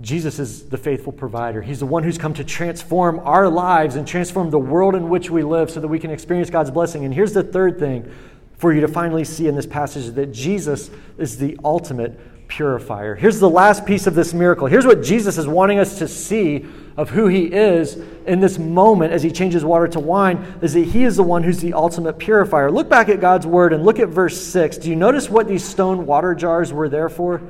Jesus 0.00 0.38
is 0.38 0.68
the 0.68 0.78
faithful 0.78 1.12
provider. 1.12 1.60
He's 1.60 1.80
the 1.80 1.86
one 1.86 2.04
who's 2.04 2.18
come 2.18 2.32
to 2.34 2.44
transform 2.44 3.18
our 3.20 3.48
lives 3.48 3.96
and 3.96 4.06
transform 4.06 4.50
the 4.50 4.58
world 4.58 4.94
in 4.94 5.08
which 5.08 5.28
we 5.28 5.42
live 5.42 5.70
so 5.70 5.80
that 5.80 5.88
we 5.88 5.98
can 5.98 6.10
experience 6.10 6.50
God's 6.50 6.70
blessing. 6.70 7.04
And 7.04 7.12
here's 7.12 7.32
the 7.32 7.42
third 7.42 7.80
thing 7.80 8.12
for 8.58 8.72
you 8.72 8.80
to 8.80 8.88
finally 8.88 9.24
see 9.24 9.48
in 9.48 9.56
this 9.56 9.66
passage 9.66 10.14
that 10.14 10.32
Jesus 10.32 10.90
is 11.16 11.38
the 11.38 11.58
ultimate 11.64 12.48
purifier. 12.48 13.14
Here's 13.14 13.40
the 13.40 13.50
last 13.50 13.84
piece 13.86 14.06
of 14.06 14.14
this 14.14 14.32
miracle. 14.32 14.68
Here's 14.68 14.86
what 14.86 15.02
Jesus 15.02 15.36
is 15.36 15.46
wanting 15.46 15.80
us 15.80 15.98
to 15.98 16.08
see 16.08 16.64
of 16.96 17.10
who 17.10 17.26
he 17.26 17.44
is 17.44 17.96
in 18.26 18.40
this 18.40 18.58
moment 18.58 19.12
as 19.12 19.22
he 19.22 19.30
changes 19.30 19.64
water 19.64 19.86
to 19.88 20.00
wine 20.00 20.58
is 20.62 20.74
that 20.74 20.86
he 20.86 21.04
is 21.04 21.16
the 21.16 21.22
one 21.22 21.42
who's 21.42 21.58
the 21.58 21.74
ultimate 21.74 22.18
purifier. 22.18 22.70
Look 22.70 22.88
back 22.88 23.08
at 23.08 23.20
God's 23.20 23.46
word 23.46 23.72
and 23.72 23.84
look 23.84 23.98
at 23.98 24.08
verse 24.08 24.40
6. 24.40 24.78
Do 24.78 24.90
you 24.90 24.96
notice 24.96 25.28
what 25.28 25.46
these 25.46 25.64
stone 25.64 26.06
water 26.06 26.34
jars 26.34 26.72
were 26.72 26.88
there 26.88 27.08
for? 27.08 27.42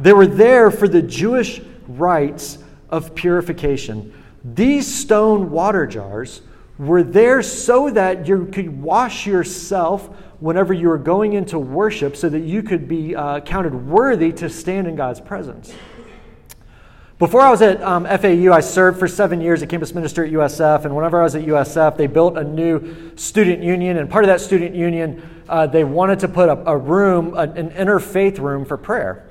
They 0.00 0.12
were 0.12 0.26
there 0.26 0.70
for 0.70 0.88
the 0.88 1.02
Jewish 1.02 1.60
rites 1.86 2.58
of 2.90 3.14
purification. 3.14 4.12
These 4.44 4.92
stone 4.92 5.50
water 5.50 5.86
jars 5.86 6.42
were 6.78 7.02
there 7.02 7.42
so 7.42 7.90
that 7.90 8.26
you 8.26 8.46
could 8.46 8.82
wash 8.82 9.26
yourself 9.26 10.08
whenever 10.40 10.74
you 10.74 10.88
were 10.88 10.98
going 10.98 11.34
into 11.34 11.58
worship 11.58 12.16
so 12.16 12.28
that 12.28 12.40
you 12.40 12.62
could 12.62 12.88
be 12.88 13.14
uh, 13.14 13.40
counted 13.40 13.74
worthy 13.74 14.32
to 14.32 14.50
stand 14.50 14.86
in 14.86 14.96
God's 14.96 15.20
presence. 15.20 15.72
Before 17.16 17.40
I 17.40 17.50
was 17.50 17.62
at 17.62 17.80
um, 17.80 18.04
FAU, 18.04 18.52
I 18.52 18.58
served 18.58 18.98
for 18.98 19.06
seven 19.06 19.40
years 19.40 19.62
at 19.62 19.68
campus 19.68 19.94
minister 19.94 20.24
at 20.24 20.32
USF. 20.32 20.84
And 20.84 20.96
whenever 20.96 21.20
I 21.20 21.22
was 21.22 21.36
at 21.36 21.44
USF, 21.44 21.96
they 21.96 22.08
built 22.08 22.36
a 22.36 22.42
new 22.42 23.16
student 23.16 23.62
union. 23.62 23.98
And 23.98 24.10
part 24.10 24.24
of 24.24 24.28
that 24.28 24.40
student 24.40 24.74
union, 24.74 25.22
uh, 25.48 25.68
they 25.68 25.84
wanted 25.84 26.18
to 26.18 26.28
put 26.28 26.48
a, 26.48 26.70
a 26.70 26.76
room, 26.76 27.34
an 27.36 27.70
interfaith 27.70 28.40
room 28.40 28.64
for 28.64 28.76
prayer. 28.76 29.24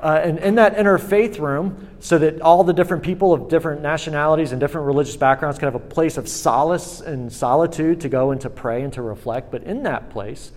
Uh, 0.00 0.20
and 0.22 0.38
in 0.38 0.54
that 0.54 0.76
interfaith 0.76 1.40
room, 1.40 1.88
so 1.98 2.18
that 2.18 2.40
all 2.40 2.62
the 2.62 2.72
different 2.72 3.02
people 3.02 3.32
of 3.32 3.48
different 3.48 3.82
nationalities 3.82 4.52
and 4.52 4.60
different 4.60 4.86
religious 4.86 5.16
backgrounds 5.16 5.58
can 5.58 5.66
have 5.66 5.74
a 5.74 5.80
place 5.80 6.16
of 6.16 6.28
solace 6.28 7.00
and 7.00 7.32
solitude 7.32 8.00
to 8.00 8.08
go 8.08 8.30
and 8.30 8.40
to 8.40 8.48
pray 8.48 8.82
and 8.82 8.92
to 8.92 9.02
reflect. 9.02 9.50
But 9.50 9.64
in 9.64 9.82
that 9.82 10.10
place, 10.10 10.52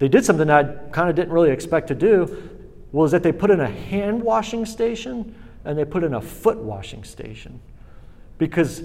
they 0.00 0.08
did 0.08 0.24
something 0.24 0.50
I 0.50 0.64
kind 0.90 1.08
of 1.08 1.14
didn't 1.14 1.32
really 1.32 1.50
expect 1.50 1.88
to 1.88 1.94
do, 1.94 2.50
was 2.90 3.12
that 3.12 3.22
they 3.22 3.32
put 3.32 3.50
in 3.50 3.60
a 3.60 3.70
hand 3.70 4.22
washing 4.22 4.66
station 4.66 5.34
and 5.64 5.78
they 5.78 5.84
put 5.84 6.02
in 6.02 6.14
a 6.14 6.20
foot 6.20 6.58
washing 6.58 7.04
station. 7.04 7.60
Because 8.38 8.82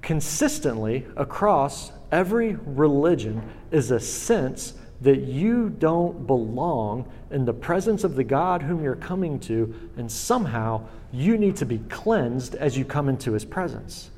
consistently 0.00 1.06
across 1.16 1.92
every 2.10 2.56
religion 2.64 3.42
is 3.70 3.90
a 3.90 4.00
sense 4.00 4.74
that 5.00 5.20
you 5.20 5.70
don't 5.70 6.26
belong 6.26 7.10
in 7.30 7.44
the 7.44 7.52
presence 7.52 8.04
of 8.04 8.16
the 8.16 8.24
God 8.24 8.62
whom 8.62 8.82
you're 8.82 8.96
coming 8.96 9.40
to, 9.40 9.74
and 9.96 10.10
somehow 10.10 10.86
you 11.12 11.38
need 11.38 11.56
to 11.56 11.66
be 11.66 11.78
cleansed 11.88 12.54
as 12.54 12.76
you 12.76 12.84
come 12.84 13.08
into 13.08 13.32
his 13.32 13.44
presence. 13.44 14.10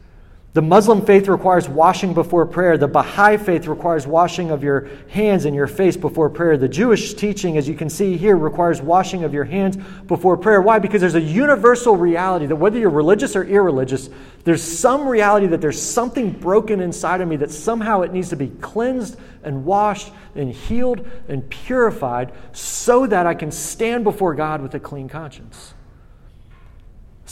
The 0.55 0.61
Muslim 0.61 1.07
faith 1.07 1.29
requires 1.29 1.67
washing 1.67 2.13
before 2.13 2.45
prayer. 2.45 2.77
The 2.77 2.87
Baha'i 2.87 3.39
faith 3.39 3.67
requires 3.67 4.07
washing 4.07 4.51
of 4.51 4.63
your 4.63 4.91
hands 5.09 5.47
and 5.47 5.57
your 5.57 5.67
face 5.67 5.97
before 5.97 6.29
prayer. 6.29 6.59
The 6.59 6.69
Jewish 6.69 7.15
teaching, 7.15 7.57
as 7.57 7.67
you 7.67 7.75
can 7.75 7.89
see 7.89 8.19
here, 8.19 8.37
requires 8.37 8.83
washing 8.83 9.25
of 9.25 9.33
your 9.33 9.45
hands 9.45 9.79
before 10.07 10.37
prayer. 10.37 10.61
Why? 10.61 10.79
Because 10.79 11.01
there's 11.01 11.15
a 11.15 11.21
universal 11.23 11.97
reality 11.97 12.45
that 12.45 12.57
whether 12.57 12.79
you're 12.79 12.91
religious 12.91 13.35
or 13.35 13.45
irreligious, 13.45 14.11
there's 14.45 14.63
some 14.63 15.09
reality 15.09 15.47
that 15.47 15.63
there's 15.63 15.81
something 15.81 16.31
broken 16.33 16.81
inside 16.81 17.23
of 17.23 17.29
me 17.29 17.37
that 17.37 17.51
somehow 17.51 18.03
it 18.03 18.13
needs 18.13 18.29
to 18.29 18.37
be 18.37 18.49
cleansed 18.49 19.19
and 19.43 19.65
washed 19.65 20.13
and 20.35 20.53
healed 20.53 21.09
and 21.29 21.49
purified 21.49 22.31
so 22.53 23.07
that 23.07 23.27
I 23.27 23.33
can 23.33 23.51
stand 23.51 24.05
before 24.05 24.35
God 24.35 24.61
with 24.61 24.75
a 24.75 24.81
clean 24.81 25.09
conscience. 25.09 25.72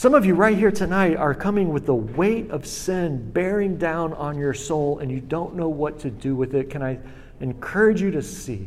Some 0.00 0.14
of 0.14 0.24
you 0.24 0.34
right 0.34 0.56
here 0.56 0.70
tonight 0.70 1.16
are 1.16 1.34
coming 1.34 1.74
with 1.74 1.84
the 1.84 1.94
weight 1.94 2.50
of 2.50 2.64
sin 2.64 3.32
bearing 3.32 3.76
down 3.76 4.14
on 4.14 4.38
your 4.38 4.54
soul 4.54 4.98
and 4.98 5.10
you 5.10 5.20
don't 5.20 5.54
know 5.56 5.68
what 5.68 5.98
to 5.98 6.10
do 6.10 6.34
with 6.34 6.54
it. 6.54 6.70
Can 6.70 6.82
I 6.82 6.98
encourage 7.40 8.00
you 8.00 8.10
to 8.12 8.22
see 8.22 8.66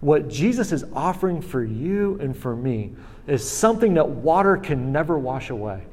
what 0.00 0.28
Jesus 0.28 0.72
is 0.72 0.84
offering 0.92 1.40
for 1.40 1.62
you 1.62 2.18
and 2.20 2.36
for 2.36 2.56
me 2.56 2.96
is 3.28 3.48
something 3.48 3.94
that 3.94 4.08
water 4.08 4.56
can 4.56 4.90
never 4.90 5.16
wash 5.16 5.50
away. 5.50 5.84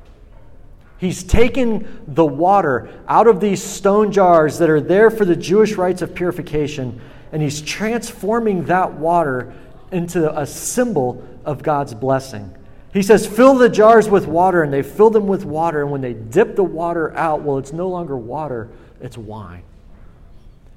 He's 0.98 1.22
taken 1.22 2.04
the 2.08 2.26
water 2.26 2.90
out 3.08 3.28
of 3.28 3.40
these 3.40 3.62
stone 3.62 4.12
jars 4.12 4.58
that 4.58 4.72
are 4.72 4.82
there 4.82 5.12
for 5.12 5.24
the 5.24 5.36
Jewish 5.36 5.76
rites 5.76 6.02
of 6.02 6.16
purification, 6.16 7.00
and 7.32 7.44
he's 7.44 7.62
transforming 7.62 8.66
that 8.66 8.92
water 8.92 9.54
into 9.92 10.36
a 10.36 10.48
symbol 10.48 11.24
of 11.46 11.62
God's 11.62 11.94
blessing. 11.94 12.56
He 12.94 13.02
says, 13.02 13.26
fill 13.26 13.56
the 13.56 13.70
jars 13.70 14.08
with 14.08 14.28
water, 14.28 14.62
and 14.62 14.72
they 14.72 14.84
fill 14.84 15.10
them 15.10 15.28
with 15.28 15.46
water. 15.46 15.82
And 15.82 15.92
when 15.92 16.02
they 16.02 16.14
dip 16.14 16.56
the 16.56 16.64
water 16.64 17.12
out, 17.18 17.42
well, 17.42 17.58
it's 17.58 17.74
no 17.74 17.90
longer 17.90 18.16
water, 18.16 18.70
it's 19.02 19.18
wine. 19.18 19.64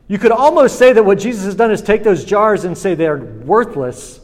You 0.09 0.19
could 0.19 0.33
almost 0.33 0.79
say 0.79 0.93
that 0.95 1.05
what 1.05 1.19
Jesus 1.19 1.45
has 1.45 1.55
done 1.55 1.71
is 1.71 1.83
take 1.83 2.05
those 2.05 2.25
jars 2.25 2.65
and 2.65 2.79
say 2.79 2.95
they're 2.95 3.19
worthless 3.19 4.21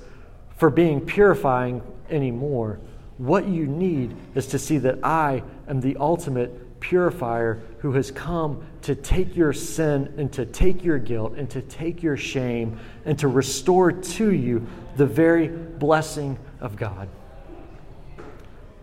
for 0.57 0.71
being 0.71 1.01
purifying 1.01 1.83
anymore. 2.09 2.79
What 3.19 3.47
you 3.47 3.67
need 3.67 4.17
is 4.35 4.47
to 4.49 4.59
see 4.59 4.79
that 4.79 5.05
I 5.05 5.43
am 5.69 5.81
the 5.81 5.97
ultimate 5.97 6.81
purifier 6.81 7.61
who 7.79 7.93
has 7.93 8.11
come 8.11 8.65
to 8.83 8.95
take 8.95 9.37
your 9.37 9.53
sin 9.53 10.15
and 10.17 10.33
to 10.33 10.47
take 10.47 10.83
your 10.83 10.99
guilt 10.99 11.35
and 11.37 11.51
to 11.51 11.61
take 11.63 12.03
your 12.03 12.17
shame 12.17 12.79
and 13.05 13.19
to 13.19 13.29
restore 13.29 13.93
to 13.93 14.33
you 14.33 14.67
the 14.97 15.07
very 15.07 15.49
blessing 15.49 16.39
of 16.61 16.77
God. 16.77 17.09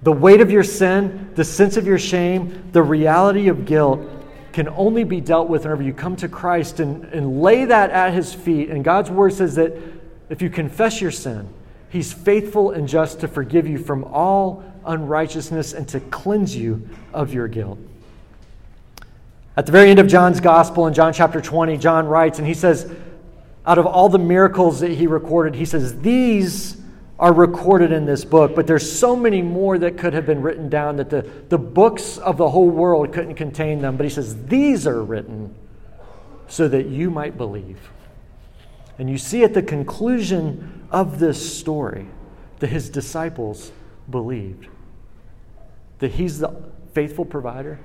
The 0.01 0.11
weight 0.11 0.41
of 0.41 0.49
your 0.49 0.63
sin, 0.63 1.31
the 1.35 1.43
sense 1.43 1.77
of 1.77 1.85
your 1.85 1.99
shame, 1.99 2.69
the 2.71 2.81
reality 2.81 3.49
of 3.49 3.65
guilt 3.65 4.01
can 4.53 4.69
only 4.69 5.03
be 5.03 5.21
dealt 5.21 5.49
with 5.49 5.63
whenever 5.63 5.83
you 5.83 5.93
come 5.93 6.15
to 6.17 6.27
Christ 6.27 6.79
and, 6.79 7.05
and 7.05 7.41
lay 7.41 7.65
that 7.65 7.91
at 7.91 8.13
his 8.13 8.33
feet. 8.33 8.69
And 8.69 8.83
God's 8.83 9.11
word 9.11 9.33
says 9.33 9.55
that 9.55 9.73
if 10.29 10.41
you 10.41 10.49
confess 10.49 11.01
your 11.01 11.11
sin, 11.11 11.47
he's 11.89 12.13
faithful 12.13 12.71
and 12.71 12.87
just 12.87 13.19
to 13.21 13.27
forgive 13.27 13.67
you 13.67 13.77
from 13.77 14.03
all 14.05 14.63
unrighteousness 14.85 15.73
and 15.73 15.87
to 15.89 15.99
cleanse 15.99 16.55
you 16.55 16.87
of 17.13 17.33
your 17.33 17.47
guilt. 17.47 17.77
At 19.57 19.65
the 19.65 19.71
very 19.71 19.89
end 19.89 19.99
of 19.99 20.07
John's 20.07 20.39
gospel, 20.39 20.87
in 20.87 20.93
John 20.93 21.11
chapter 21.11 21.41
20, 21.41 21.77
John 21.77 22.07
writes, 22.07 22.39
and 22.39 22.47
he 22.47 22.53
says, 22.53 22.89
out 23.65 23.77
of 23.77 23.85
all 23.85 24.09
the 24.09 24.17
miracles 24.17 24.79
that 24.79 24.91
he 24.91 25.05
recorded, 25.05 25.53
he 25.53 25.65
says, 25.65 26.01
These 26.01 26.78
are 27.19 27.33
recorded 27.33 27.91
in 27.91 28.05
this 28.05 28.23
book, 28.23 28.55
but 28.55 28.65
there's 28.65 28.89
so 28.89 29.15
many 29.15 29.41
more 29.41 29.77
that 29.77 29.97
could 29.97 30.13
have 30.13 30.25
been 30.25 30.41
written 30.41 30.69
down 30.69 30.95
that 30.95 31.09
the, 31.09 31.29
the 31.49 31.57
books 31.57 32.17
of 32.17 32.37
the 32.37 32.49
whole 32.49 32.69
world 32.69 33.11
couldn't 33.11 33.35
contain 33.35 33.81
them. 33.81 33.97
But 33.97 34.05
he 34.05 34.09
says, 34.09 34.45
These 34.45 34.87
are 34.87 35.03
written 35.03 35.53
so 36.47 36.67
that 36.69 36.87
you 36.87 37.09
might 37.11 37.37
believe. 37.37 37.91
And 38.97 39.09
you 39.09 39.17
see 39.17 39.43
at 39.43 39.53
the 39.53 39.61
conclusion 39.61 40.87
of 40.91 41.19
this 41.19 41.57
story 41.57 42.07
that 42.59 42.67
his 42.67 42.89
disciples 42.89 43.71
believed 44.09 44.67
that 45.99 46.11
he's 46.11 46.39
the 46.39 46.49
faithful 46.93 47.25
provider, 47.25 47.77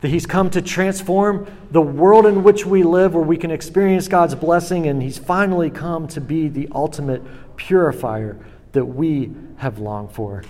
that 0.00 0.08
he's 0.08 0.26
come 0.26 0.50
to 0.50 0.62
transform 0.62 1.46
the 1.70 1.80
world 1.80 2.26
in 2.26 2.42
which 2.42 2.64
we 2.64 2.82
live, 2.82 3.14
where 3.14 3.22
we 3.22 3.36
can 3.36 3.50
experience 3.50 4.08
God's 4.08 4.34
blessing, 4.34 4.86
and 4.86 5.02
he's 5.02 5.18
finally 5.18 5.70
come 5.70 6.08
to 6.08 6.20
be 6.20 6.48
the 6.48 6.68
ultimate 6.72 7.22
purifier 7.56 8.38
that 8.72 8.84
we 8.84 9.32
have 9.56 9.78
longed 9.78 10.12
for. 10.12 10.42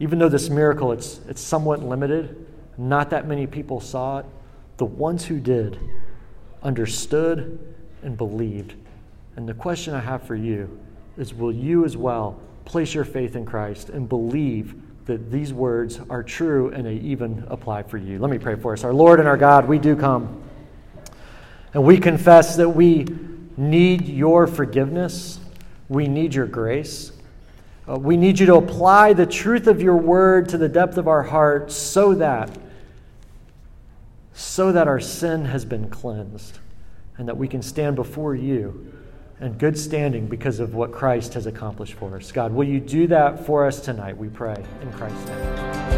Even 0.00 0.18
though 0.18 0.28
this 0.28 0.50
miracle 0.50 0.92
it's, 0.92 1.20
it's 1.28 1.40
somewhat 1.40 1.82
limited, 1.82 2.46
not 2.76 3.10
that 3.10 3.26
many 3.26 3.46
people 3.46 3.80
saw 3.80 4.18
it, 4.18 4.26
the 4.76 4.84
ones 4.84 5.24
who 5.24 5.38
did 5.38 5.78
understood 6.62 7.58
and 8.02 8.16
believed. 8.16 8.74
And 9.36 9.48
the 9.48 9.54
question 9.54 9.94
I 9.94 10.00
have 10.00 10.22
for 10.24 10.34
you 10.34 10.78
is 11.16 11.34
will 11.34 11.52
you 11.52 11.84
as 11.84 11.96
well 11.96 12.40
place 12.64 12.94
your 12.94 13.04
faith 13.04 13.36
in 13.36 13.44
Christ 13.44 13.90
and 13.90 14.08
believe 14.08 14.74
that 15.06 15.30
these 15.30 15.52
words 15.52 16.00
are 16.10 16.22
true 16.22 16.70
and 16.70 16.86
they 16.86 16.94
even 16.94 17.44
apply 17.48 17.82
for 17.82 17.98
you? 17.98 18.18
Let 18.18 18.30
me 18.30 18.38
pray 18.38 18.56
for 18.56 18.72
us. 18.72 18.84
Our 18.84 18.94
Lord 18.94 19.18
and 19.20 19.28
our 19.28 19.36
God, 19.36 19.68
we 19.68 19.78
do 19.78 19.96
come 19.96 20.42
and 21.74 21.84
we 21.84 21.98
confess 21.98 22.56
that 22.56 22.68
we 22.68 23.06
need 23.56 24.06
your 24.06 24.46
forgiveness 24.46 25.38
we 25.92 26.08
need 26.08 26.34
your 26.34 26.46
grace. 26.46 27.12
Uh, 27.88 27.96
we 27.96 28.16
need 28.16 28.38
you 28.38 28.46
to 28.46 28.54
apply 28.56 29.12
the 29.12 29.26
truth 29.26 29.66
of 29.66 29.82
your 29.82 29.96
word 29.96 30.48
to 30.48 30.58
the 30.58 30.68
depth 30.68 30.96
of 30.96 31.08
our 31.08 31.22
hearts 31.22 31.74
so 31.74 32.14
that 32.14 32.58
so 34.34 34.72
that 34.72 34.88
our 34.88 35.00
sin 35.00 35.44
has 35.44 35.64
been 35.64 35.90
cleansed 35.90 36.58
and 37.18 37.28
that 37.28 37.36
we 37.36 37.46
can 37.46 37.60
stand 37.60 37.94
before 37.94 38.34
you 38.34 38.92
in 39.40 39.52
good 39.54 39.78
standing 39.78 40.26
because 40.26 40.58
of 40.58 40.74
what 40.74 40.90
Christ 40.90 41.34
has 41.34 41.46
accomplished 41.46 41.94
for 41.94 42.16
us. 42.16 42.32
God, 42.32 42.52
will 42.52 42.66
you 42.66 42.80
do 42.80 43.06
that 43.08 43.44
for 43.44 43.66
us 43.66 43.80
tonight? 43.80 44.16
We 44.16 44.28
pray 44.28 44.56
in 44.80 44.92
Christ's 44.92 45.26
name. 45.26 45.91